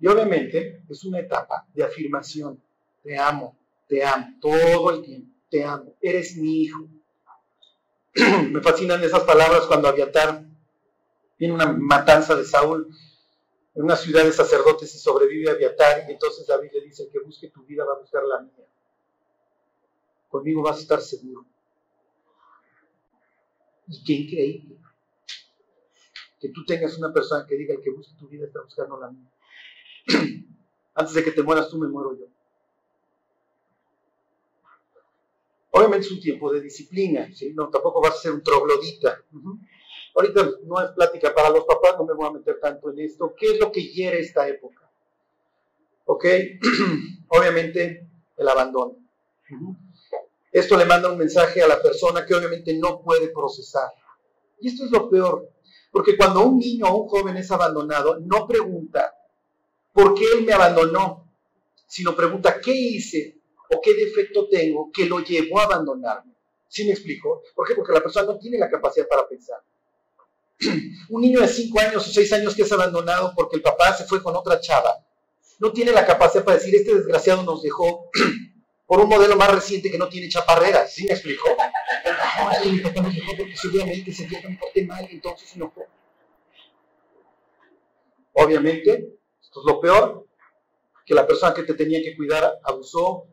[0.00, 2.60] Y obviamente es una etapa de afirmación,
[3.02, 3.56] te amo,
[3.88, 6.88] te amo, todo el tiempo, te amo, eres mi hijo.
[8.50, 10.44] Me fascinan esas palabras cuando Aviatar
[11.42, 12.86] tiene una matanza de Saúl
[13.74, 17.18] en una ciudad de sacerdotes y sobrevive a Abiatar y entonces David le dice que
[17.18, 18.64] busque tu vida va a buscar la mía.
[20.28, 21.44] Conmigo vas a estar seguro.
[23.88, 24.76] Y qué increíble
[26.38, 29.10] que tú tengas una persona que diga el que busque tu vida está buscando la
[29.10, 29.28] mía.
[30.94, 32.26] Antes de que te mueras tú me muero yo.
[35.72, 37.52] Obviamente es un tiempo de disciplina, ¿sí?
[37.52, 39.24] no, tampoco vas a ser un troglodita.
[40.14, 43.34] Ahorita no es plática para los papás, no me voy a meter tanto en esto.
[43.36, 44.90] ¿Qué es lo que hiere esta época?
[46.04, 46.24] ¿Ok?
[47.28, 48.96] obviamente el abandono.
[50.50, 53.90] Esto le manda un mensaje a la persona que obviamente no puede procesar.
[54.60, 55.50] Y esto es lo peor,
[55.90, 59.14] porque cuando un niño o un joven es abandonado, no pregunta
[59.92, 61.30] por qué él me abandonó,
[61.86, 66.32] sino pregunta qué hice o qué defecto tengo que lo llevó a abandonarme.
[66.68, 67.42] ¿Sí me explico?
[67.54, 67.74] ¿Por qué?
[67.74, 69.58] Porque la persona no tiene la capacidad para pensar.
[71.08, 74.04] Un niño de 5 años o 6 años que es abandonado porque el papá se
[74.04, 75.04] fue con otra chava,
[75.58, 78.10] no tiene la capacidad para decir, este desgraciado nos dejó
[78.86, 80.92] por un modelo más reciente que no tiene chaparreras.
[80.92, 81.48] ¿Sí me explicó?
[88.32, 90.26] Obviamente, esto es lo peor,
[91.06, 93.28] que la persona que te tenía que cuidar abusó,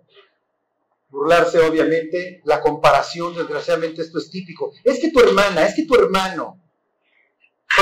[1.10, 4.72] burlarse obviamente, la comparación, desgraciadamente esto es típico.
[4.84, 6.62] Es que tu hermana, es que tu hermano,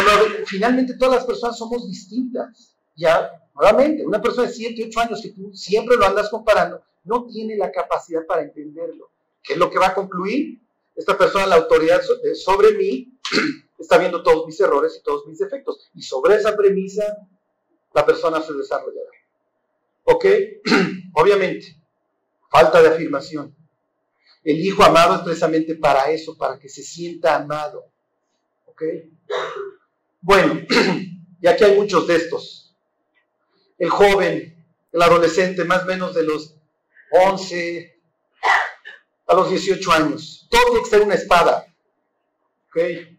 [0.04, 2.76] cuando finalmente todas las personas somos distintas.
[2.96, 7.26] Ya, nuevamente, una persona de 7, 8 años que tú siempre lo andas comparando, no
[7.26, 9.12] tiene la capacidad para entenderlo.
[9.44, 10.60] ¿Qué es lo que va a concluir?
[10.96, 13.20] Esta persona, la autoridad eh, sobre mí,
[13.80, 15.90] está viendo todos mis errores y todos mis defectos.
[15.94, 17.04] Y sobre esa premisa,
[17.94, 19.10] la persona se desarrollará.
[20.04, 20.26] ¿Ok?
[21.14, 21.76] Obviamente,
[22.50, 23.56] falta de afirmación.
[24.44, 27.86] El hijo amado es precisamente para eso, para que se sienta amado.
[28.66, 28.84] ¿Ok?
[30.22, 30.62] Bueno,
[31.42, 32.76] y aquí hay muchos de estos.
[33.78, 36.56] El joven, el adolescente, más o menos de los
[37.12, 38.02] 11
[39.28, 40.48] a los 18 años.
[40.50, 41.66] Todo tiene que ser una espada.
[42.70, 43.18] ¿Okay?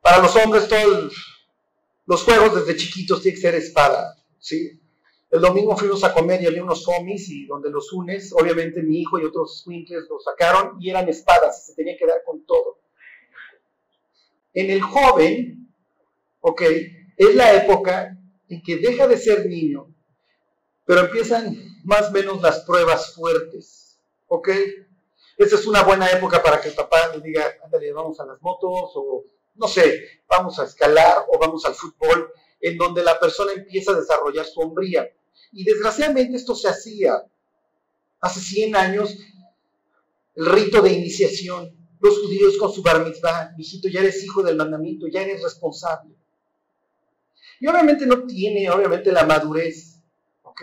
[0.00, 1.14] Para los hombres, todos
[2.06, 4.16] los juegos desde chiquitos tienen que ser espada.
[4.38, 4.80] ¿sí?
[5.30, 9.00] El domingo fuimos a comer y había unos homies y donde los unes, obviamente mi
[9.00, 12.78] hijo y otros squinkles los sacaron y eran espadas se tenía que dar con todo.
[14.54, 15.67] En el joven,
[16.40, 16.62] ¿ok?
[17.16, 18.16] Es la época
[18.48, 19.94] en que deja de ser niño,
[20.84, 23.98] pero empiezan más o menos las pruebas fuertes,
[24.28, 24.48] ¿ok?
[25.36, 28.40] Esa es una buena época para que el papá le diga, ándale, vamos a las
[28.42, 29.24] motos, o
[29.54, 34.00] no sé, vamos a escalar, o vamos al fútbol, en donde la persona empieza a
[34.00, 35.08] desarrollar su hombría.
[35.52, 37.22] Y desgraciadamente esto se hacía
[38.20, 39.16] hace 100 años,
[40.34, 44.56] el rito de iniciación, los judíos con su bar mitzvah, hijito, ya eres hijo del
[44.56, 46.17] mandamiento, ya eres responsable.
[47.60, 50.00] Y obviamente no tiene, obviamente, la madurez,
[50.42, 50.60] ¿ok?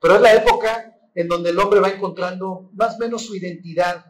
[0.00, 4.04] Pero es la época en donde el hombre va encontrando más o menos su identidad.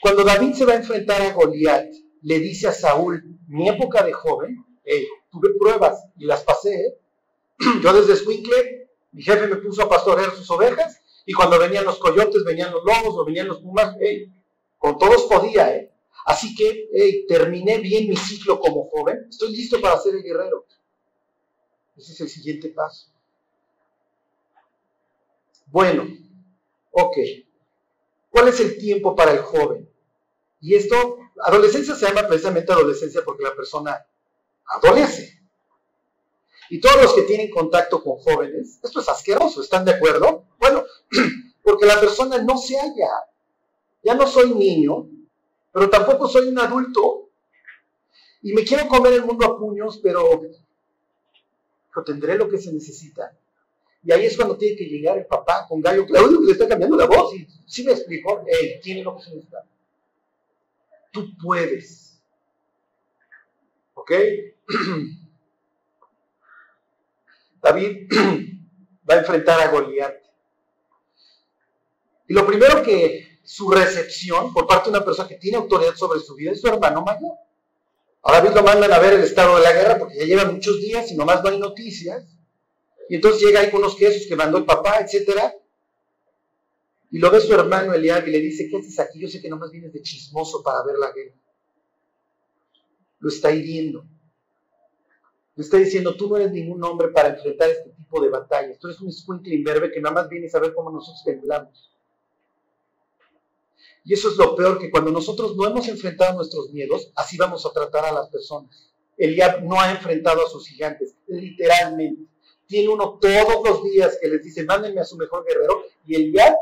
[0.00, 1.92] Cuando David se va a enfrentar a Goliat,
[2.22, 4.64] le dice a Saúl, mi época de joven,
[5.30, 6.98] tuve pruebas y las pasé, ¿eh?
[7.82, 11.98] yo desde Swinkle, mi jefe me puso a pastorear sus ovejas, y cuando venían los
[11.98, 13.96] coyotes, venían los lobos o venían los pumas,
[14.78, 15.92] con todos podía, ¿eh?
[16.24, 20.66] Así que, terminé bien mi ciclo como joven, estoy listo para ser el guerrero.
[21.96, 23.08] Ese es el siguiente paso.
[25.66, 26.06] Bueno,
[26.92, 27.16] ok.
[28.30, 29.88] ¿Cuál es el tiempo para el joven?
[30.60, 34.06] Y esto, adolescencia se llama precisamente adolescencia porque la persona
[34.66, 35.40] adolece.
[36.68, 40.44] Y todos los que tienen contacto con jóvenes, esto es asqueroso, ¿están de acuerdo?
[40.58, 40.84] Bueno,
[41.62, 43.10] porque la persona no se halla.
[44.02, 45.08] Ya no soy niño,
[45.72, 47.30] pero tampoco soy un adulto.
[48.42, 50.42] Y me quiero comer el mundo a puños, pero
[52.04, 53.36] tendré lo que se necesita.
[54.02, 56.68] Y ahí es cuando tiene que llegar el papá con Gallo Claudio que le está
[56.68, 57.34] cambiando la voz.
[57.34, 59.64] Y si me explicó, hey, tiene lo que se necesita.
[61.10, 62.20] Tú puedes.
[63.94, 64.12] ¿Ok?
[67.62, 68.08] David
[69.10, 70.14] va a enfrentar a Goliat.
[72.28, 76.20] Y lo primero que su recepción por parte de una persona que tiene autoridad sobre
[76.20, 77.36] su vida es su hermano mayor.
[78.28, 81.12] Ahora lo mandan a ver el estado de la guerra porque ya lleva muchos días
[81.12, 82.26] y nomás no hay noticias.
[83.08, 85.54] Y entonces llega ahí con unos quesos que mandó el papá, etc.
[87.12, 89.20] Y lo ve su hermano Eliab y le dice, ¿qué haces aquí?
[89.20, 91.36] Yo sé que nomás vienes de chismoso para ver la guerra.
[93.20, 94.04] Lo está hiriendo.
[95.54, 98.76] Le está diciendo, tú no eres ningún hombre para enfrentar este tipo de batallas.
[98.80, 101.95] Tú eres un escuincle imberbe que nada más vienes a ver cómo nosotros temblamos.
[104.06, 107.66] Y eso es lo peor, que cuando nosotros no hemos enfrentado nuestros miedos, así vamos
[107.66, 108.94] a tratar a las personas.
[109.16, 112.22] Eliab no ha enfrentado a sus gigantes, literalmente.
[112.68, 116.54] Tiene uno todos los días que les dice, mándenme a su mejor guerrero, y Eliab,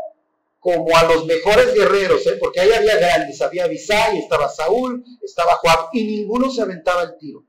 [0.59, 2.38] como a los mejores guerreros, ¿eh?
[2.40, 7.18] porque ahí había grandes, había Abisai, estaba Saúl, estaba Joab, y ninguno se aventaba el
[7.18, 7.44] tiro.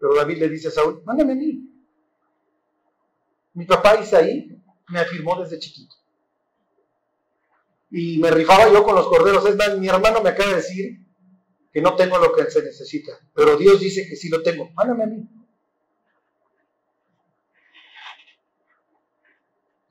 [0.00, 1.70] Pero David le dice a Saúl, mándame a mí.
[3.52, 5.94] Mi papá Isaí me afirmó desde chiquito.
[7.96, 9.46] Y me rifaba yo con los corderos.
[9.46, 10.98] Es más, mi hermano me acaba de decir
[11.72, 13.12] que no tengo lo que se necesita.
[13.34, 14.70] Pero Dios dice que sí lo tengo.
[14.74, 15.28] Mándame a mí.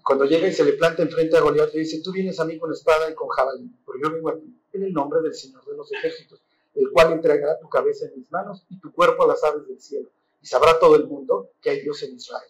[0.04, 2.58] Cuando llega y se le planta enfrente a Goliat, le dice, tú vienes a mí
[2.58, 5.64] con espada y con jabalí, pero yo vengo a ti en el nombre del Señor
[5.66, 6.44] de los ejércitos
[6.76, 9.80] el cual entregará tu cabeza en mis manos y tu cuerpo a las aves del
[9.80, 10.10] cielo.
[10.42, 12.50] Y sabrá todo el mundo que hay Dios en Israel.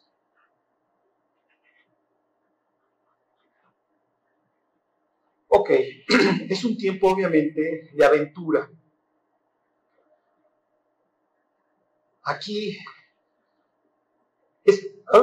[5.55, 5.69] Ok,
[6.49, 8.67] es un tiempo obviamente de aventura.
[12.23, 12.75] Aquí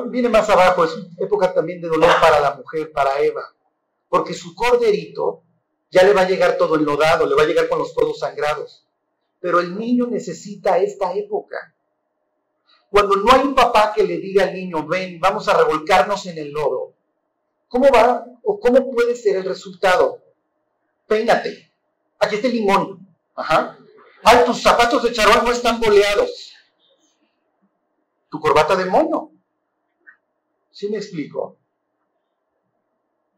[0.06, 3.42] viene más abajo, es época también de dolor para la mujer, para Eva,
[4.08, 5.42] porque su corderito
[5.90, 8.86] ya le va a llegar todo enlodado, le va a llegar con los codos sangrados.
[9.40, 11.74] Pero el niño necesita esta época.
[12.88, 16.38] Cuando no hay un papá que le diga al niño, ven, vamos a revolcarnos en
[16.38, 16.94] el lodo,
[17.70, 20.22] ¿cómo va o cómo puede ser el resultado?
[21.06, 21.72] Peínate.
[22.18, 23.08] Aquí está el limón.
[23.34, 23.78] Ajá.
[24.22, 26.52] Ay, tus zapatos de charol no están boleados.
[28.28, 29.32] Tu corbata de mono.
[30.70, 31.56] ¿Sí me explico?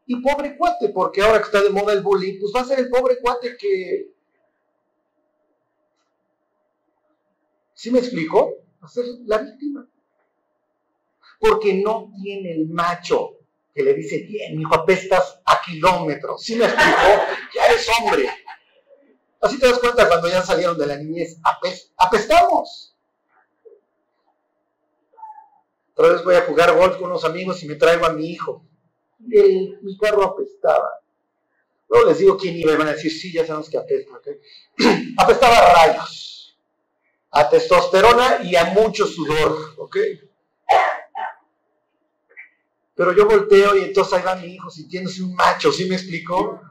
[0.05, 2.79] Y pobre cuate, porque ahora que está de moda el bullying, pues va a ser
[2.79, 4.13] el pobre cuate que
[7.73, 8.55] ¿Sí me explico?
[8.81, 9.87] Va a ser la víctima.
[11.39, 13.42] Porque no tiene el macho
[13.73, 16.43] que le dice, bien, hijo, apestas a kilómetros.
[16.43, 16.99] ¿Sí me explico?
[17.55, 18.29] Ya es hombre.
[19.41, 21.37] Así te das cuenta cuando ya salieron de la niñez.
[21.97, 22.95] apestamos.
[25.95, 28.65] Otra vez voy a jugar golf con unos amigos y me traigo a mi hijo.
[29.19, 31.01] Y mi carro apestaba.
[31.89, 34.19] Luego les digo quién iba y van a decir, sí, ya sabemos que apesta.
[35.17, 36.33] apestaba a rayos
[37.33, 39.97] a testosterona y a mucho sudor, ¿ok?
[42.95, 46.61] Pero yo volteo y entonces ahí va mi hijo sintiéndose un macho, ¿sí me explicó?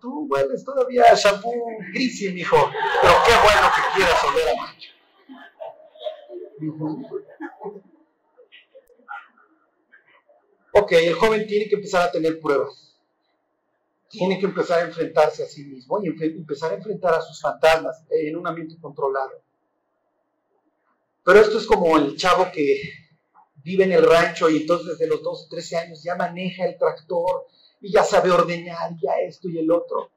[0.00, 1.52] Tú hueles todavía a shampoo
[1.92, 2.56] gris, mi hijo,
[3.02, 4.90] pero qué bueno que quieras oler a macho.
[10.72, 12.96] Ok, el joven tiene que empezar a tener pruebas.
[14.08, 18.04] Tiene que empezar a enfrentarse a sí mismo y empezar a enfrentar a sus fantasmas
[18.08, 19.42] en un ambiente controlado.
[21.24, 22.80] Pero esto es como el chavo que
[23.62, 27.46] vive en el rancho y entonces desde los 12, 13 años ya maneja el tractor
[27.80, 30.10] y ya sabe ordeñar, ya esto y el otro.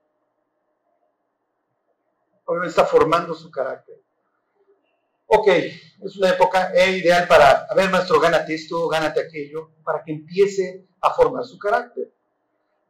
[2.45, 4.01] Obviamente está formando su carácter.
[5.27, 10.03] Ok, es una época eh, ideal para, a ver maestro, gánate esto, gánate aquello, para
[10.03, 12.11] que empiece a formar su carácter.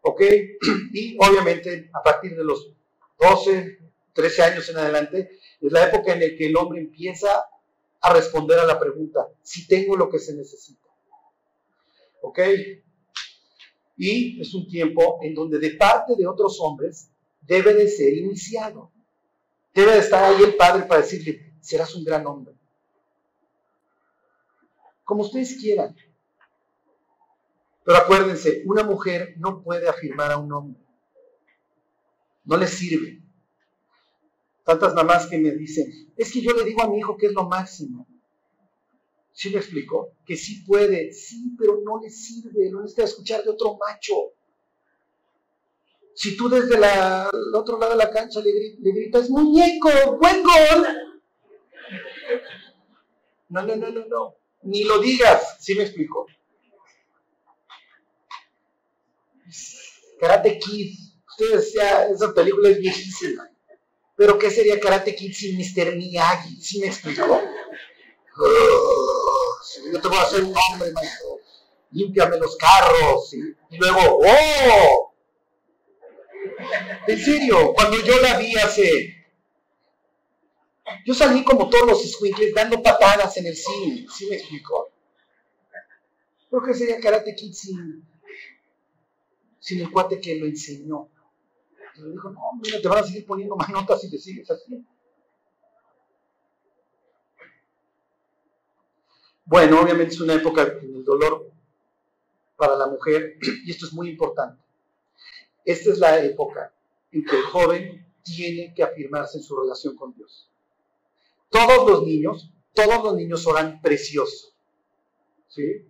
[0.01, 0.21] Ok,
[0.93, 2.73] y obviamente a partir de los
[3.19, 3.77] 12,
[4.13, 7.45] 13 años en adelante, es la época en la que el hombre empieza
[8.01, 10.87] a responder a la pregunta, si tengo lo que se necesita.
[12.21, 12.39] ¿Ok?
[13.97, 18.91] Y es un tiempo en donde de parte de otros hombres debe de ser iniciado.
[19.73, 22.55] Debe de estar ahí el padre para decirle, serás un gran hombre.
[25.03, 25.95] Como ustedes quieran.
[27.83, 30.81] Pero acuérdense, una mujer no puede afirmar a un hombre.
[32.45, 33.20] No le sirve.
[34.71, 37.33] Tantas mamás que me dicen, es que yo le digo a mi hijo que es
[37.33, 38.07] lo máximo.
[39.33, 40.13] ¿Sí me explicó?
[40.25, 44.13] Que sí puede, sí, pero no le sirve, no necesita escuchar de otro macho.
[46.15, 49.89] Si tú desde el otro lado de la cancha le, le gritas, muñeco,
[50.21, 50.87] buen gol.
[53.49, 54.35] No, no, no, no, no.
[54.63, 56.27] Ni lo digas, ¿sí me explico?
[60.21, 60.97] Karate Kid.
[61.27, 63.50] Ustedes ya, esa película es viejísima.
[64.21, 65.95] Pero ¿qué sería Karate Kid sin Mr.
[65.95, 66.61] Miyagi?
[66.61, 67.41] ¿Sí me explico?
[69.91, 71.39] yo te voy a hacer un hombre, maestro.
[71.89, 73.33] Límpiame los carros.
[73.33, 75.15] Y luego, ¡oh!
[77.07, 79.25] En serio, cuando yo la vi hace...
[81.03, 84.05] Yo salí como todos los squinkles dando patadas en el cine.
[84.15, 84.91] ¿Sí me explico?
[86.47, 88.07] ¿Pero qué sería Karate Kid sin,
[89.59, 91.09] sin el cuate que lo enseñó?
[91.95, 94.49] Y le dijo, no, mira, te van a seguir poniendo más notas si te sigues
[94.49, 94.85] así.
[99.45, 101.51] Bueno, obviamente es una época en el dolor
[102.55, 104.61] para la mujer, y esto es muy importante.
[105.65, 106.73] Esta es la época
[107.11, 110.49] en que el joven tiene que afirmarse en su relación con Dios.
[111.49, 114.53] Todos los niños, todos los niños oran precioso.
[115.49, 115.85] ¿Sí?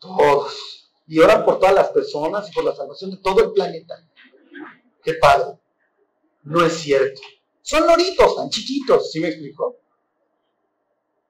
[0.00, 0.90] Todos.
[1.06, 4.04] Y oran por todas las personas y por la salvación de todo el planeta.
[5.02, 5.58] Qué padre.
[6.44, 7.20] No es cierto.
[7.60, 9.76] Son loritos, tan chiquitos, ¿sí me explico?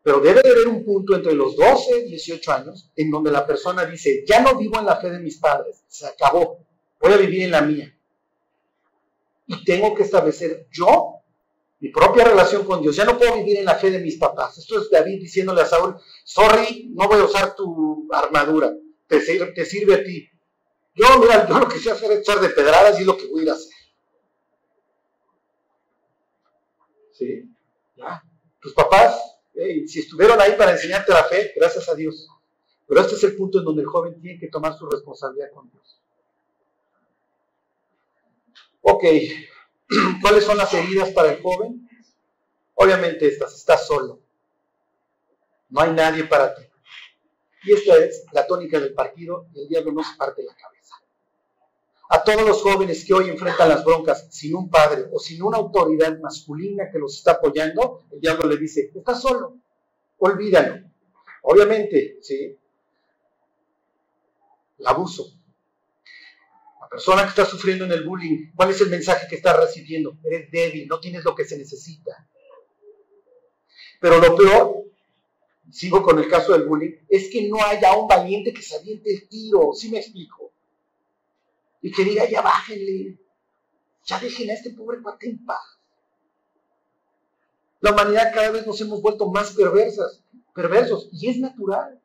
[0.03, 3.47] Pero debe de haber un punto entre los 12 y 18 años en donde la
[3.47, 6.65] persona dice, ya no vivo en la fe de mis padres, se acabó,
[7.01, 7.97] voy a vivir en la mía.
[9.47, 11.19] Y tengo que establecer yo
[11.79, 12.97] mi propia relación con Dios.
[12.97, 14.57] Ya no puedo vivir en la fe de mis papás.
[14.57, 18.73] Esto es David diciéndole a Saúl, sorry, no voy a usar tu armadura,
[19.07, 20.29] te sirve a ti.
[20.95, 23.41] Yo, mira, yo lo que sé hacer es echar de pedradas y lo que voy
[23.41, 23.73] a ir a hacer.
[27.13, 27.51] ¿Sí?
[27.97, 28.23] ¿Ya?
[28.61, 29.33] Tus papás
[29.87, 32.29] si estuvieron ahí para enseñarte la fe, gracias a Dios.
[32.87, 35.71] Pero este es el punto en donde el joven tiene que tomar su responsabilidad con
[35.71, 36.01] Dios.
[38.83, 39.05] Ok,
[40.23, 41.89] ¿cuáles son las heridas para el joven?
[42.75, 44.21] Obviamente estas, estás solo.
[45.69, 46.63] No hay nadie para ti.
[47.65, 50.72] Y esta es la tónica del partido el diablo no se parte la cabeza
[52.15, 55.57] a todos los jóvenes que hoy enfrentan las broncas sin un padre o sin una
[55.57, 59.57] autoridad masculina que los está apoyando, el diablo le dice, estás solo,
[60.19, 60.91] olvídalo.
[61.41, 62.55] Obviamente, ¿sí?
[64.79, 65.33] El abuso.
[66.83, 70.19] La persona que está sufriendo en el bullying, ¿cuál es el mensaje que está recibiendo?
[70.23, 72.29] Eres débil, no tienes lo que se necesita.
[74.03, 74.85] Pero lo peor,
[75.71, 79.29] sigo con el caso del bullying, es que no haya un valiente que se el
[79.31, 80.52] tiro, ¿sí me explico?
[81.83, 83.19] Y que diga, ya bájenle,
[84.05, 85.61] ya dejen a este pobre cuate en paz.
[87.81, 90.23] La humanidad cada vez nos hemos vuelto más perversas,
[90.55, 92.01] perversos, y es natural.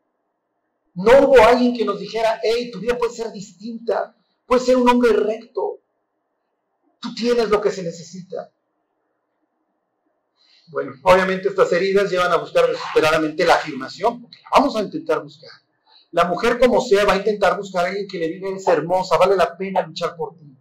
[0.96, 4.16] No hubo alguien que nos dijera, hey, tu vida puede ser distinta,
[4.48, 5.80] puedes ser un hombre recto,
[7.00, 8.52] tú tienes lo que se necesita.
[10.70, 15.52] Bueno, obviamente estas heridas llevan a buscar desesperadamente la afirmación, porque vamos a intentar buscar.
[16.12, 19.18] La mujer como sea va a intentar buscar a alguien que le diga, es hermosa,
[19.18, 20.58] vale la pena luchar por ti.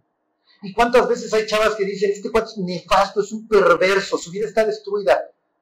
[0.61, 4.31] ¿Y cuántas veces hay chavas que dicen, este cuate es nefasto, es un perverso, su
[4.31, 5.19] vida está destruida?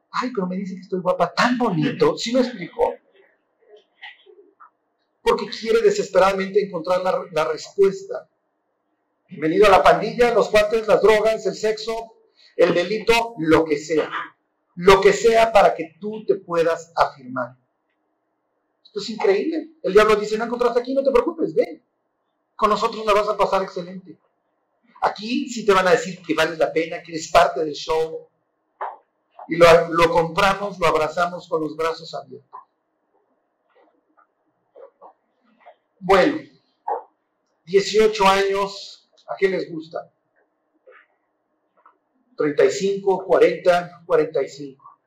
[0.10, 2.94] Ay, pero me dice que estoy guapa, tan bonito, ¿sí me explicó?
[5.22, 8.30] Porque quiere desesperadamente encontrar la, la respuesta.
[9.28, 12.14] Bienvenido a la pandilla, los cuates, las drogas, el sexo,
[12.56, 14.10] el delito, lo que sea.
[14.76, 17.58] Lo que sea para que tú te puedas afirmar.
[18.96, 19.72] Es increíble.
[19.84, 21.84] El diablo dice, no encontraste aquí, no te preocupes, ven.
[22.56, 24.18] Con nosotros la vas a pasar excelente.
[25.02, 28.30] Aquí sí te van a decir que vale la pena, que eres parte del show.
[29.50, 32.50] Y lo compramos, lo abrazamos con los brazos abiertos.
[36.00, 36.40] Bueno,
[37.66, 40.12] 18 años, ¿a qué les gusta?
[42.38, 45.00] 35, 40, 45.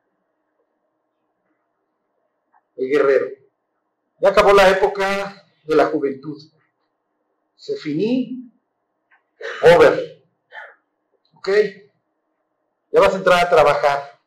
[2.77, 3.38] El guerrero.
[4.21, 6.37] Ya acabó la época de la juventud.
[7.55, 8.51] Se finí,
[9.61, 10.25] over.
[11.35, 11.49] ¿Ok?
[12.91, 14.19] Ya vas a entrar a trabajar.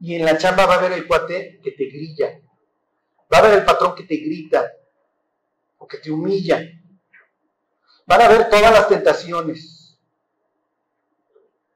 [0.00, 2.40] Y en la chamba va a haber el cuate que te grilla.
[3.32, 4.72] Va a haber el patrón que te grita
[5.78, 6.62] o que te humilla.
[8.06, 9.98] Van a ver todas las tentaciones.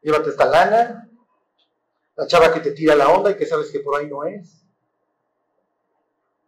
[0.01, 1.09] Llévate esta lana,
[2.17, 4.62] la chava que te tira la onda y que sabes que por ahí no es.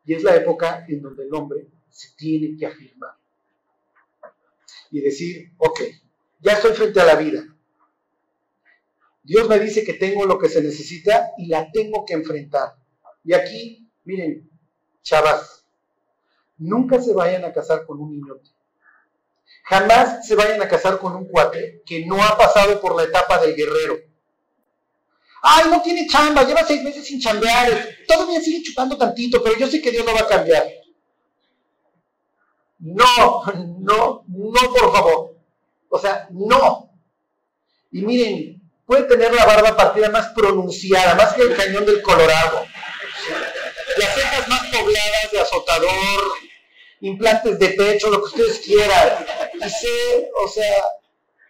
[0.05, 3.17] Y es la época en donde el hombre se tiene que afirmar.
[4.91, 5.81] Y decir, ok,
[6.41, 7.45] ya estoy frente a la vida.
[9.23, 12.77] Dios me dice que tengo lo que se necesita y la tengo que enfrentar.
[13.25, 14.51] Y aquí, miren,
[15.03, 15.65] chavas,
[16.59, 18.51] nunca se vayan a casar con un niñote.
[19.65, 23.41] Jamás se vayan a casar con un cuate que no ha pasado por la etapa
[23.41, 23.97] del guerrero.
[25.47, 29.67] Ay, no tiene chamba, lleva seis meses sin chambear, todavía sigue chupando tantito, pero yo
[29.67, 30.67] sé que Dios no va a cambiar.
[32.79, 33.43] No,
[33.81, 35.37] no, no, por favor.
[35.91, 36.91] O sea, no.
[37.93, 42.65] Y miren, puede tener la barba partida más pronunciada, más que el cañón del Colorado.
[43.99, 46.23] Las cejas más pobladas de azotador,
[47.01, 49.27] implantes de pecho, lo que ustedes quieran.
[49.55, 50.85] Y sé, o sea,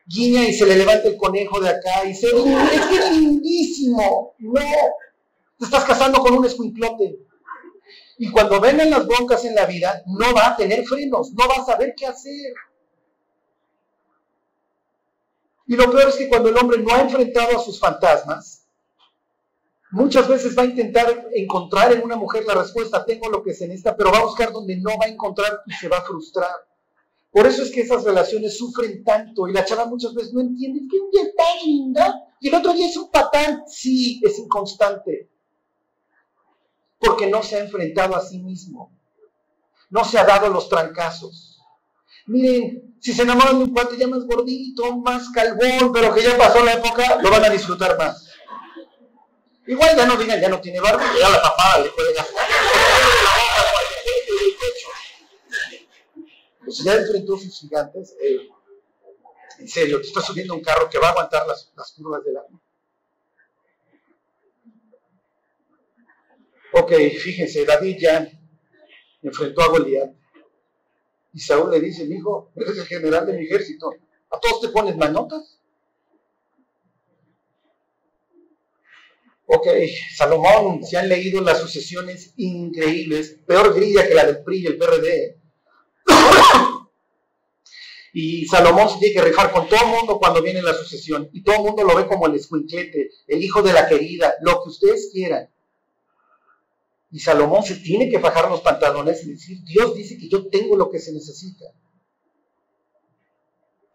[0.06, 4.34] guiña y se le levanta el conejo de acá y se es que es lindísimo.
[4.38, 4.60] No,
[5.58, 7.18] te estás casando con un escuinclote.
[8.18, 11.62] Y cuando vengan las broncas en la vida, no va a tener frenos, no va
[11.62, 12.54] a saber qué hacer.
[15.66, 18.66] Y lo peor es que cuando el hombre no ha enfrentado a sus fantasmas,
[19.90, 23.66] muchas veces va a intentar encontrar en una mujer la respuesta, tengo lo que se
[23.66, 26.50] necesita, pero va a buscar donde no va a encontrar y se va a frustrar.
[27.34, 30.82] Por eso es que esas relaciones sufren tanto y la chava muchas veces no entiende,
[30.88, 33.64] que un día está linda y el otro día es un patán.
[33.66, 35.32] Sí, es inconstante.
[36.96, 38.96] Porque no se ha enfrentado a sí mismo.
[39.90, 41.60] No se ha dado los trancazos.
[42.26, 46.38] Miren, si se enamoran de un cuate ya más gordito, más calvón, pero que ya
[46.38, 48.28] pasó la época, lo van a disfrutar más.
[49.66, 52.46] Igual ya no digan, ya no tiene barba, ya la papada le puede gastar.
[56.64, 58.16] Pues ya enfrentó sus gigantes.
[58.20, 58.48] Eh,
[59.58, 62.60] en serio, te está subiendo un carro que va a aguantar las, curvas del agua.
[66.72, 66.92] Ok,
[67.22, 68.28] fíjense, David ya
[69.22, 70.10] enfrentó a Goliat.
[71.32, 73.92] Y Saúl le dice, hijo, eres el general de mi ejército.
[74.30, 75.60] ¿A todos te pones manotas?
[79.46, 79.68] Ok,
[80.16, 84.78] Salomón, se han leído las sucesiones increíbles, peor grilla que la del PRI y el
[84.78, 85.33] PRD.
[88.12, 91.28] Y Salomón se tiene que rifar con todo el mundo cuando viene la sucesión.
[91.32, 94.62] Y todo el mundo lo ve como el escuinclete, el hijo de la querida, lo
[94.62, 95.50] que ustedes quieran.
[97.10, 100.76] Y Salomón se tiene que fajar los pantalones y decir, Dios dice que yo tengo
[100.76, 101.66] lo que se necesita.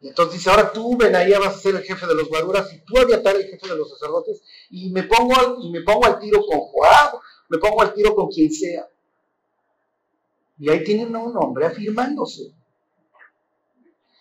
[0.02, 2.80] Y entonces dice, ahora tú, Benaía, vas a ser el jefe de los guaduras y
[2.80, 6.20] tú, Abiatar, el jefe de los sacerdotes, y me pongo al, y me pongo al
[6.20, 8.88] tiro con Joab, me pongo al tiro con quien sea.
[10.60, 12.54] Y ahí tienen a un hombre afirmándose.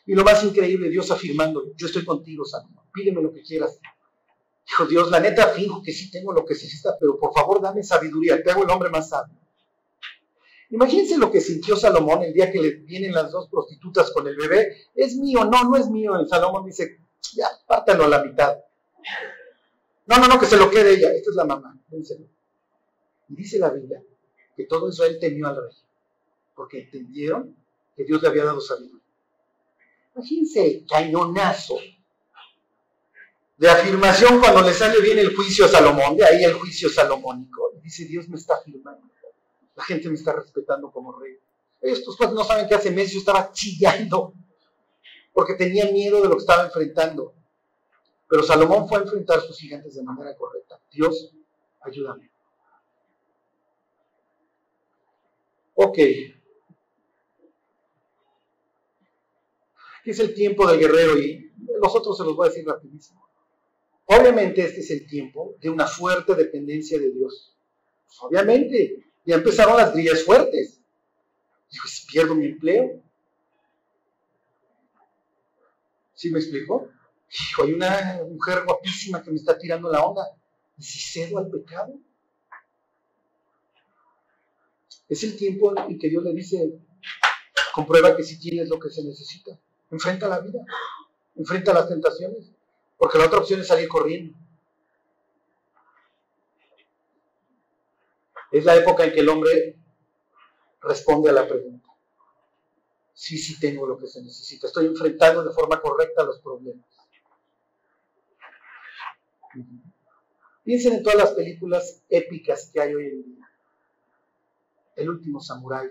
[0.07, 3.79] Y lo más increíble, Dios afirmando, yo estoy contigo, Salomón, pídeme lo que quieras.
[4.67, 7.61] Dijo Dios, la neta fijo que sí tengo lo que se necesita, pero por favor
[7.61, 9.35] dame sabiduría, te hago el hombre más sabio.
[10.71, 14.37] Imagínense lo que sintió Salomón el día que le vienen las dos prostitutas con el
[14.37, 14.77] bebé.
[14.95, 16.19] Es mío, no, no es mío.
[16.19, 17.01] El Salomón dice,
[17.35, 18.59] ya, pártalo a la mitad.
[20.07, 21.11] No, no, no, que se lo quede ella.
[21.13, 21.75] Esta es la mamá.
[21.91, 24.03] Y dice la Biblia
[24.59, 25.73] que todo Israel temió al rey,
[26.59, 27.57] porque entendieron
[27.95, 29.01] que Dios le había dado sabiduría.
[30.17, 31.79] Imagínense el cañonazo
[33.57, 37.75] de afirmación cuando le sale bien el juicio a Salomón, de ahí el juicio salomónico.
[37.81, 39.09] Dice, Dios me está afirmando.
[39.77, 41.39] La gente me está respetando como rey.
[41.81, 44.35] Estos pues no saben que hace meses yo estaba chillando
[45.33, 47.35] porque tenía miedo de lo que estaba enfrentando.
[48.29, 50.81] Pero Salomón fue a enfrentar a sus gigantes de manera correcta.
[50.91, 51.33] Dios,
[51.83, 52.33] ayúdame.
[55.77, 55.99] Ok.
[60.09, 61.19] ¿Qué es el tiempo del guerrero?
[61.19, 61.53] Y
[61.83, 63.29] los otros se los voy a decir rapidísimo.
[64.07, 67.55] Obviamente este es el tiempo de una fuerte dependencia de Dios.
[68.07, 70.81] Pues, obviamente, ya empezaron las grillas fuertes.
[71.71, 73.03] Dijo, si pierdo mi empleo.
[76.15, 76.89] ¿Sí me explico?
[77.29, 80.23] Dijo, hay una mujer guapísima que me está tirando la onda.
[80.79, 81.93] ¿Y si cedo al pecado?
[85.07, 86.81] Es el tiempo en que Dios le dice,
[87.75, 89.61] comprueba que si tienes lo que se necesita.
[89.91, 90.61] Enfrenta la vida,
[91.35, 92.51] enfrenta las tentaciones.
[92.97, 94.37] Porque la otra opción es salir corriendo.
[98.51, 99.79] Es la época en que el hombre
[100.81, 101.89] responde a la pregunta.
[103.13, 104.67] Sí, sí tengo lo que se necesita.
[104.67, 106.87] Estoy enfrentando de forma correcta los problemas.
[110.65, 113.51] Piensen en todas las películas épicas que hay hoy en día.
[114.97, 115.91] El último samurái,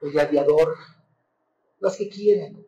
[0.00, 0.76] el gladiador,
[1.94, 2.64] que quieran.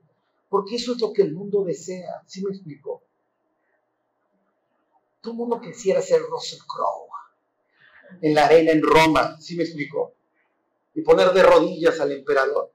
[0.49, 2.23] Porque eso es lo que el mundo desea.
[2.27, 3.03] ¿Sí me explico?
[5.21, 7.09] Todo el mundo quisiera ser Russell Crowe
[8.23, 9.37] en la arena en Roma.
[9.41, 10.15] ¿Sí me explico?
[10.95, 12.73] Y poner de rodillas al emperador.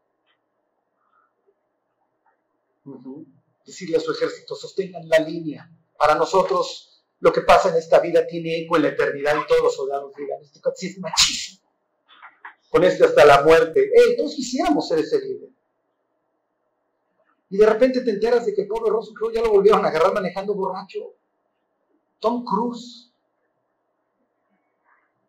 [3.66, 8.28] Decirle a su ejército, sostengan la línea, Para nosotros, lo que pasa en esta vida
[8.28, 11.64] tiene eco en la eternidad y todos los soldados digan, este es machísimo.
[12.70, 13.90] Con este hasta la muerte.
[13.94, 15.50] ¡Ey, todos quisiéramos ser ese líder!
[17.54, 20.56] Y de repente te enteras de que pobre Russell ya lo volvieron a agarrar manejando
[20.56, 21.14] borracho.
[22.20, 23.14] Tom Cruise.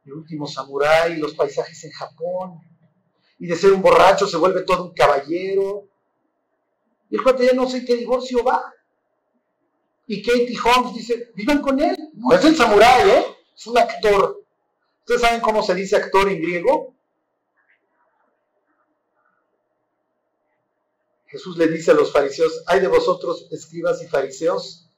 [0.06, 2.60] El último samurái, los paisajes en Japón.
[3.38, 5.86] Y de ser un borracho se vuelve todo un caballero.
[7.10, 8.72] Y el cuate ya no sé qué divorcio va.
[10.06, 11.94] Y Katie Holmes dice, vivan con él.
[12.14, 13.24] No es el samurái, ¿eh?
[13.54, 14.42] Es un actor.
[15.00, 16.93] ¿Ustedes saben cómo se dice actor en griego?
[21.34, 24.88] Jesús le dice a los fariseos, hay de vosotros, escribas y fariseos,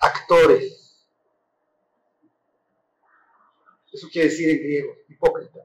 [0.00, 1.06] actores.
[3.92, 5.60] Eso quiere decir en griego, hipócrita.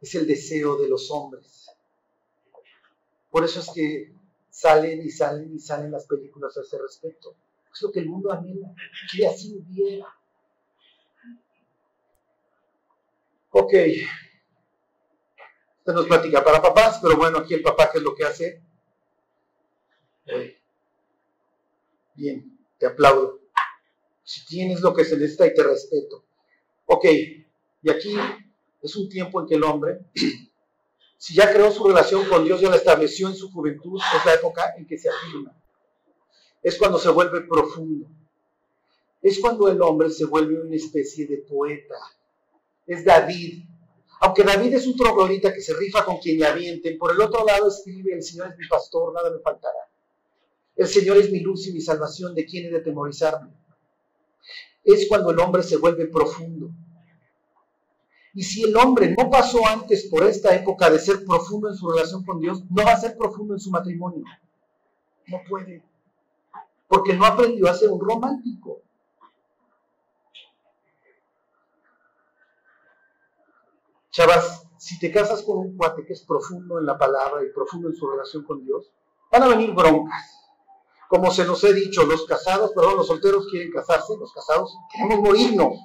[0.00, 1.66] Es el deseo de los hombres.
[3.30, 4.14] Por eso es que
[4.48, 7.36] salen y salen y salen las películas a ese respecto.
[7.70, 8.74] Es lo que el mundo anhela,
[9.14, 10.06] que así hubiera.
[13.50, 13.74] Ok,
[15.84, 18.62] esto nos platica para papás, pero bueno, aquí el papá, ¿qué es lo que hace?
[22.14, 23.40] Bien, te aplaudo.
[24.22, 26.24] Si tienes lo que se necesita y te respeto.
[26.86, 27.04] Ok,
[27.82, 28.16] y aquí
[28.80, 30.00] es un tiempo en que el hombre,
[31.18, 34.32] si ya creó su relación con Dios, ya la estableció en su juventud, es la
[34.32, 35.54] época en que se afirma.
[36.62, 38.06] Es cuando se vuelve profundo.
[39.20, 41.96] Es cuando el hombre se vuelve una especie de poeta.
[42.86, 43.64] Es David
[44.34, 47.44] aunque David es un troglodita que se rifa con quien le avienten, por el otro
[47.44, 49.88] lado escribe, el Señor es mi pastor, nada me faltará.
[50.74, 53.52] El Señor es mi luz y mi salvación, ¿de quién he de temorizarme?
[54.82, 56.70] Es cuando el hombre se vuelve profundo.
[58.34, 61.88] Y si el hombre no pasó antes por esta época de ser profundo en su
[61.88, 64.24] relación con Dios, no va a ser profundo en su matrimonio.
[65.28, 65.80] No puede.
[66.88, 68.82] Porque no aprendió a ser un romántico.
[74.14, 77.88] Chavas, si te casas con un cuate que es profundo en la palabra y profundo
[77.88, 78.92] en su relación con Dios,
[79.32, 80.54] van a venir broncas.
[81.08, 85.18] Como se nos he dicho, los casados, perdón, los solteros quieren casarse, los casados queremos
[85.18, 85.80] morirnos.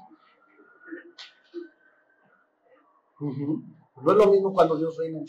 [3.19, 5.25] No es lo mismo cuando Dios reina en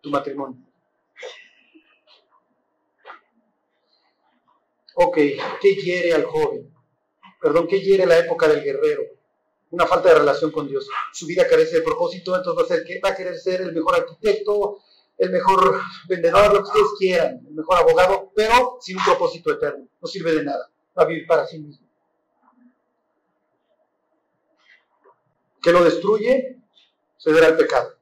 [0.00, 0.58] tu matrimonio.
[4.94, 5.16] Ok,
[5.60, 6.74] ¿qué hiere al joven?
[7.42, 9.02] Perdón, ¿qué hiere la época del guerrero?
[9.72, 10.86] Una falta de relación con Dios.
[11.12, 13.72] Su vida carece de propósito, entonces va a, ser que, va a querer ser el
[13.72, 14.78] mejor arquitecto,
[15.16, 19.88] el mejor vendedor, lo que ustedes quieran, el mejor abogado, pero sin un propósito eterno.
[20.00, 20.70] No sirve de nada.
[20.96, 21.86] Va a vivir para sí mismo.
[25.62, 26.58] ¿Qué lo destruye?
[27.16, 27.94] Ceder al pecado.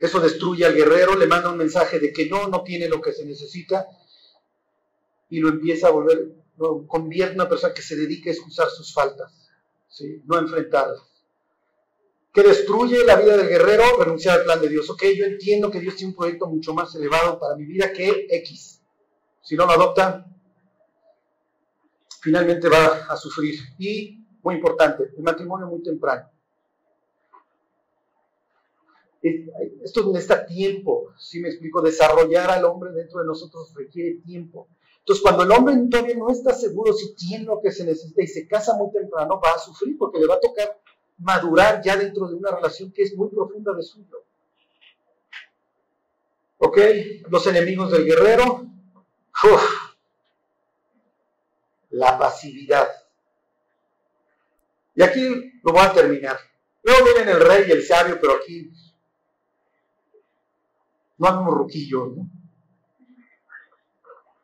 [0.00, 3.12] Eso destruye al guerrero, le manda un mensaje de que no, no tiene lo que
[3.12, 3.86] se necesita
[5.30, 8.68] y lo empieza a volver, lo convierte en una persona que se dedica a excusar
[8.70, 9.37] sus faltas
[10.24, 11.02] no enfrentarlas.
[12.32, 14.88] Que destruye la vida del guerrero, renunciar al plan de Dios.
[14.90, 18.26] Ok, yo entiendo que Dios tiene un proyecto mucho más elevado para mi vida que
[18.30, 18.82] X.
[19.42, 20.26] Si no lo adopta,
[22.20, 23.58] finalmente va a sufrir.
[23.78, 26.30] Y, muy importante, el matrimonio muy temprano.
[29.82, 34.68] Esto necesita tiempo, si me explico, desarrollar al hombre dentro de nosotros requiere tiempo.
[35.08, 38.26] Entonces, cuando el hombre todavía no está seguro si tiene lo que se necesita y
[38.26, 40.78] se casa muy temprano, va a sufrir porque le va a tocar
[41.16, 44.22] madurar ya dentro de una relación que es muy profunda de suyo.
[46.58, 46.78] ¿Ok?
[47.30, 48.66] Los enemigos del guerrero.
[51.88, 52.88] la pasividad.
[54.94, 55.22] Y aquí
[55.64, 56.36] lo voy a terminar.
[56.82, 58.70] Luego vienen el rey y el sabio, pero aquí
[61.16, 62.37] no hay un ruquillo, ¿no?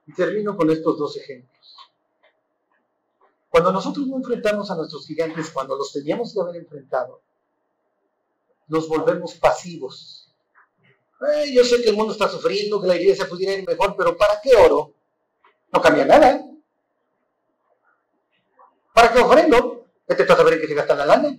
[0.06, 1.76] Y termino con estos dos ejemplos.
[3.48, 7.22] Cuando nosotros no enfrentamos a nuestros gigantes, cuando los teníamos que haber enfrentado,
[8.66, 10.34] nos volvemos pasivos.
[11.20, 14.16] Eh, yo sé que el mundo está sufriendo, que la iglesia pudiera ir mejor, pero
[14.16, 14.92] ¿para qué oro?
[15.72, 16.44] No cambia nada.
[18.92, 19.86] ¿Para qué ofrendo?
[20.06, 21.38] ¿Qué te trata de que se gasta la lana?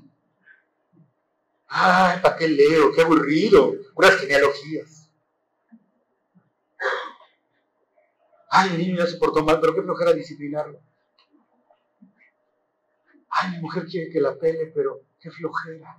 [1.68, 2.91] Ay, ¿para qué leo?
[2.93, 3.74] Qué aburrido.
[3.95, 5.05] Unas genealogías.
[8.58, 10.80] Ay, el niño ya se portó mal, pero qué flojera disciplinarlo.
[13.30, 15.97] Ay, mi mujer quiere que la pele, pero qué flojera.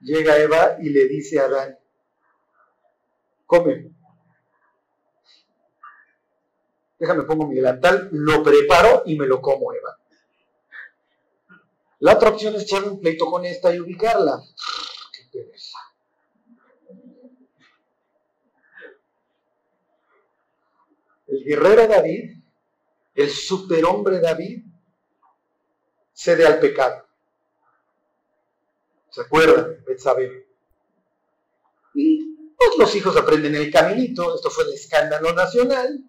[0.00, 1.78] Llega Eva y le dice a Adán,
[3.46, 3.90] come.
[6.98, 9.96] Déjame pongo mi delantal, lo preparo y me lo como, Eva.
[12.00, 14.42] La otra opción es echarle un pleito con esta y ubicarla.
[15.10, 15.78] Qué pereza.
[21.30, 22.42] El guerrero David,
[23.14, 24.64] el superhombre David,
[26.12, 27.06] cede al pecado.
[29.10, 29.82] ¿Se acuerdan?
[29.86, 30.46] Betsabé.
[31.94, 32.30] Y
[32.78, 36.04] los hijos aprenden el caminito, esto fue el escándalo nacional.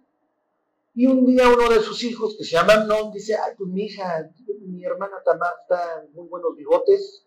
[0.93, 3.85] Y un día uno de sus hijos, que se llama Amnon, dice, ay, pues mi
[3.85, 4.29] hija,
[4.61, 7.25] mi hermana Tamar está muy buenos bigotes.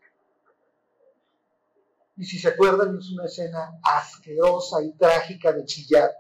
[2.17, 6.11] Y si se acuerdan, es una escena asquerosa y trágica de chillar,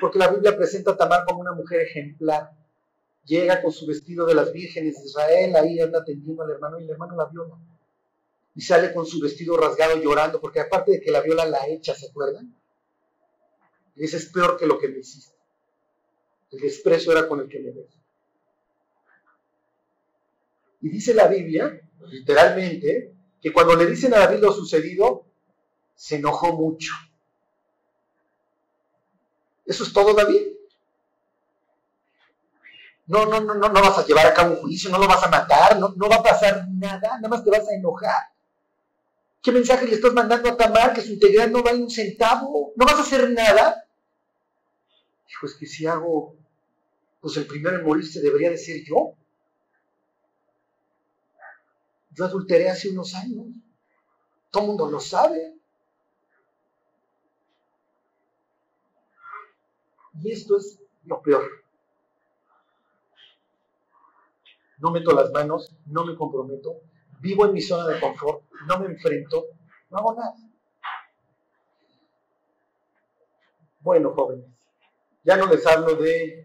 [0.00, 2.50] porque la Biblia presenta a Tamar como una mujer ejemplar.
[3.24, 6.84] Llega con su vestido de las vírgenes de Israel, ahí anda atendiendo al hermano y
[6.84, 7.54] el hermano la viola.
[8.54, 11.94] Y sale con su vestido rasgado llorando, porque aparte de que la viola la echa,
[11.94, 12.54] ¿se acuerdan?
[13.94, 15.36] Y ese es peor que lo que me hiciste.
[16.50, 17.98] El desprecio era con el que me ves.
[20.80, 25.26] Y dice la Biblia, literalmente, que cuando le dicen a David lo sucedido,
[25.94, 26.92] se enojó mucho.
[29.68, 30.46] ¿Eso es todo, David?
[33.06, 35.22] No, no, no, no, no vas a llevar a cabo un juicio, no lo vas
[35.22, 38.32] a matar, no, no va a pasar nada, nada más te vas a enojar.
[39.42, 42.72] ¿Qué mensaje le estás mandando a Tamar que su integridad no vale un centavo?
[42.76, 43.84] ¿No vas a hacer nada?
[45.28, 46.34] Dijo, es que si hago,
[47.20, 49.12] pues el primero en morirse debería de ser yo.
[52.12, 53.46] Yo adulteré hace unos años.
[54.50, 55.57] Todo el mundo lo sabe.
[60.22, 61.44] Y esto es lo peor.
[64.78, 66.80] No meto las manos, no me comprometo,
[67.20, 69.46] vivo en mi zona de confort, no me enfrento,
[69.90, 70.36] no hago nada.
[73.80, 74.46] Bueno, jóvenes,
[75.24, 76.44] ya no les hablo de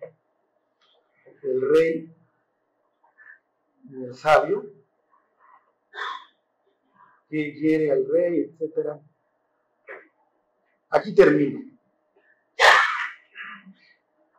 [1.44, 2.16] el rey
[3.90, 4.64] ni el sabio
[7.30, 8.98] que quiere al rey, etc.
[10.90, 11.73] Aquí termino.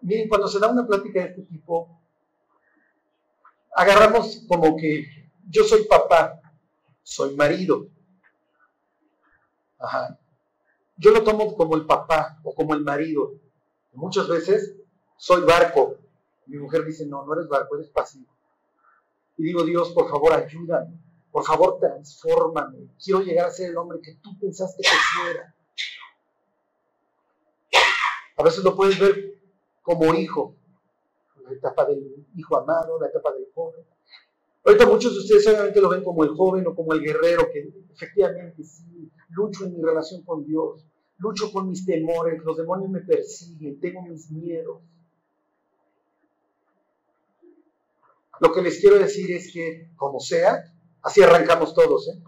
[0.05, 1.99] Miren, cuando se da una plática de este tipo,
[3.75, 5.07] agarramos como que
[5.49, 6.43] yo soy papá,
[7.03, 7.89] soy marido.
[9.79, 10.19] Ajá.
[10.99, 13.33] Yo lo tomo como el papá o como el marido.
[13.95, 14.77] Muchas veces
[15.17, 15.97] soy barco.
[16.47, 18.31] Mi mujer dice, no, no eres barco, eres pasivo.
[19.39, 21.01] Y digo, Dios, por favor, ayúdame.
[21.33, 22.91] Por favor, transfórmame.
[23.03, 25.55] Quiero llegar a ser el hombre que tú pensaste que fuera.
[28.37, 29.34] A veces lo puedes ver
[29.85, 30.57] como hijo.
[31.45, 33.85] La etapa del hijo amado, la etapa del joven.
[34.65, 37.71] Ahorita muchos de ustedes obviamente lo ven como el joven o como el guerrero, que
[37.93, 40.87] efectivamente sí, lucho en mi relación con Dios,
[41.19, 44.81] lucho con mis temores, los demonios me persiguen, tengo mis miedos.
[48.41, 50.65] Lo que les quiero decir es que, como sea,
[51.03, 52.23] así arrancamos todos, ¿eh?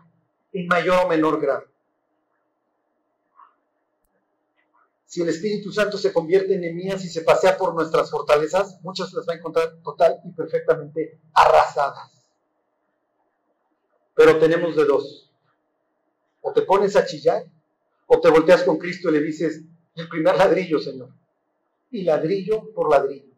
[0.52, 1.64] en mayor o menor grado.
[5.06, 9.12] Si el Espíritu Santo se convierte en mías y se pasea por nuestras fortalezas, muchas
[9.12, 12.10] las va a encontrar total y perfectamente arrasadas.
[14.14, 15.30] Pero tenemos de dos.
[16.40, 17.44] O te pones a chillar,
[18.06, 19.62] o te volteas con Cristo y le dices,
[19.94, 21.10] el primer ladrillo, Señor.
[21.92, 23.32] Y ladrillo por ladrillo.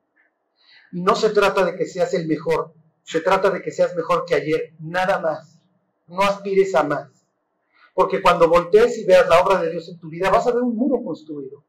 [0.92, 4.24] Y no se trata de que seas el mejor, se trata de que seas mejor
[4.24, 5.58] que ayer, nada más.
[6.06, 7.17] No aspires a más.
[7.98, 10.62] Porque cuando voltees y veas la obra de Dios en tu vida, vas a ver
[10.62, 11.64] un muro construido.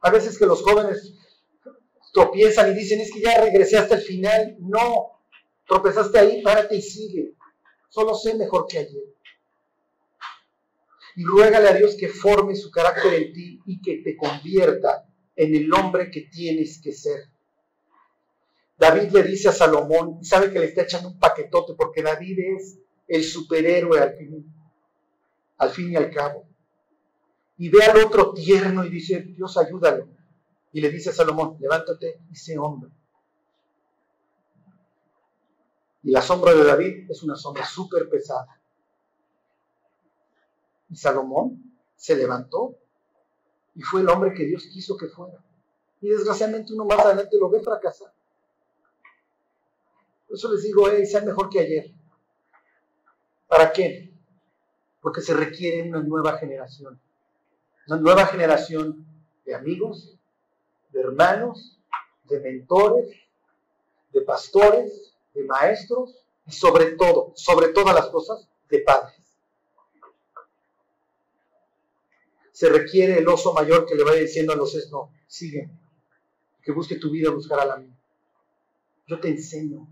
[0.00, 1.14] A veces que los jóvenes
[2.12, 4.56] tropiezan y dicen, es que ya regresé hasta el final.
[4.58, 5.20] No,
[5.64, 7.34] Tropezaste ahí, párate y sigue.
[7.88, 9.14] Solo sé mejor que ayer.
[11.14, 15.54] Y ruégale a Dios que forme su carácter en ti y que te convierta en
[15.54, 17.30] el hombre que tienes que ser.
[18.76, 22.78] David le dice a Salomón, sabe que le está echando un paquetote porque David es
[23.06, 24.54] el superhéroe al fin,
[25.58, 26.46] al fin y al cabo.
[27.58, 30.08] Y ve al otro tierno y dice, Dios ayúdalo.
[30.72, 32.90] Y le dice a Salomón, levántate y sé hombre.
[36.02, 38.60] Y la sombra de David es una sombra súper pesada.
[40.88, 42.76] Y Salomón se levantó
[43.74, 45.42] y fue el hombre que Dios quiso que fuera.
[46.00, 48.12] Y desgraciadamente uno más adelante lo ve fracasar.
[50.26, 51.95] Por eso les digo, hey, sean mejor que ayer.
[53.48, 54.12] ¿Para qué?
[55.00, 57.00] Porque se requiere una nueva generación.
[57.86, 59.06] Una nueva generación
[59.44, 60.16] de amigos,
[60.90, 61.78] de hermanos,
[62.24, 63.08] de mentores,
[64.12, 69.14] de pastores, de maestros y sobre todo, sobre todas las cosas, de padres.
[72.52, 74.90] Se requiere el oso mayor que le vaya diciendo a los es
[75.26, 75.70] sigue,
[76.62, 77.94] que busque tu vida, buscará la mía.
[79.06, 79.86] Yo te enseño.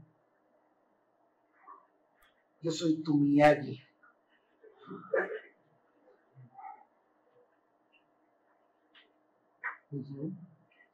[2.64, 3.78] Yo soy tu Miyagi.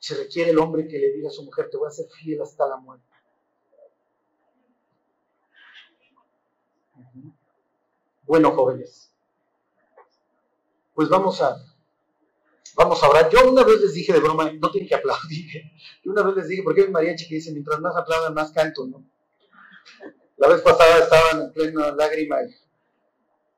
[0.00, 2.42] Se requiere el hombre que le diga a su mujer, te voy a ser fiel
[2.42, 3.06] hasta la muerte.
[8.24, 9.14] Bueno, jóvenes,
[10.94, 11.56] pues vamos a,
[12.74, 13.30] vamos a hablar.
[13.30, 15.62] Yo una vez les dije de broma, no tienen que aplaudir.
[16.02, 18.88] Yo una vez les dije, porque hay mariachi que dice, mientras más aplaudan, más canto,
[18.88, 19.04] ¿no?
[20.40, 22.38] La vez pasada estaban en plena lágrima.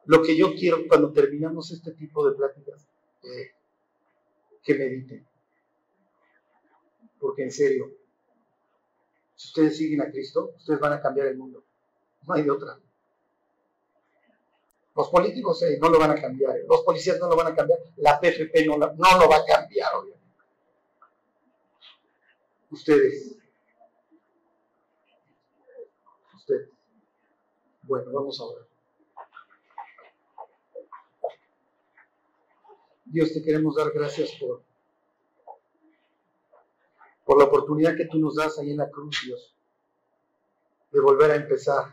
[0.07, 2.89] Lo que yo quiero cuando terminamos este tipo de pláticas,
[3.23, 3.53] eh,
[4.65, 5.25] que mediten.
[7.21, 7.89] Porque en serio,
[9.37, 11.63] si ustedes siguen a Cristo, ustedes van a cambiar el mundo.
[12.27, 12.77] No hay de otra.
[14.97, 16.65] Los políticos eh, no lo van a cambiar, eh.
[16.69, 19.95] los policías no lo van a cambiar, la PFP no, no lo va a cambiar,
[19.95, 20.29] obviamente.
[22.73, 23.32] Ustedes.
[27.93, 28.67] Bueno, vamos a ver.
[33.05, 34.63] Dios, te queremos dar gracias por,
[37.27, 39.55] por la oportunidad que tú nos das ahí en la cruz, Dios,
[40.91, 41.93] de volver a empezar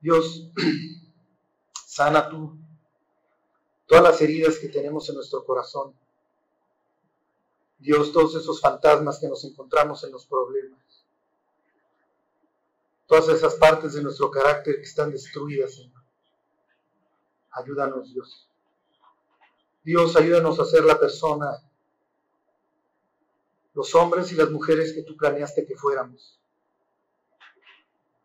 [0.00, 0.48] Dios,
[1.84, 2.56] sana tú
[3.86, 5.96] todas las heridas que tenemos en nuestro corazón.
[7.80, 10.83] Dios, todos esos fantasmas que nos encontramos en los problemas.
[13.06, 16.02] Todas esas partes de nuestro carácter que están destruidas, Señor.
[17.50, 18.48] Ayúdanos, Dios.
[19.82, 21.62] Dios, ayúdanos a ser la persona,
[23.74, 26.40] los hombres y las mujeres que tú planeaste que fuéramos.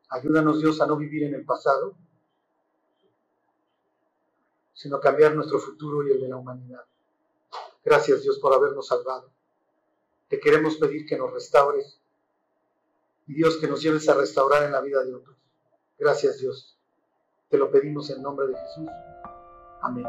[0.10, 1.96] Ayúdanos Dios a no vivir en el pasado,
[4.74, 6.86] sino a cambiar nuestro futuro y el de la humanidad.
[7.84, 9.30] Gracias Dios por habernos salvado.
[10.30, 11.99] Te queremos pedir que nos restaures
[13.30, 15.38] y Dios que nos lleves a restaurar en la vida de otros.
[16.00, 16.80] Gracias Dios.
[17.48, 18.90] Te lo pedimos en nombre de Jesús.
[19.82, 20.08] Amén.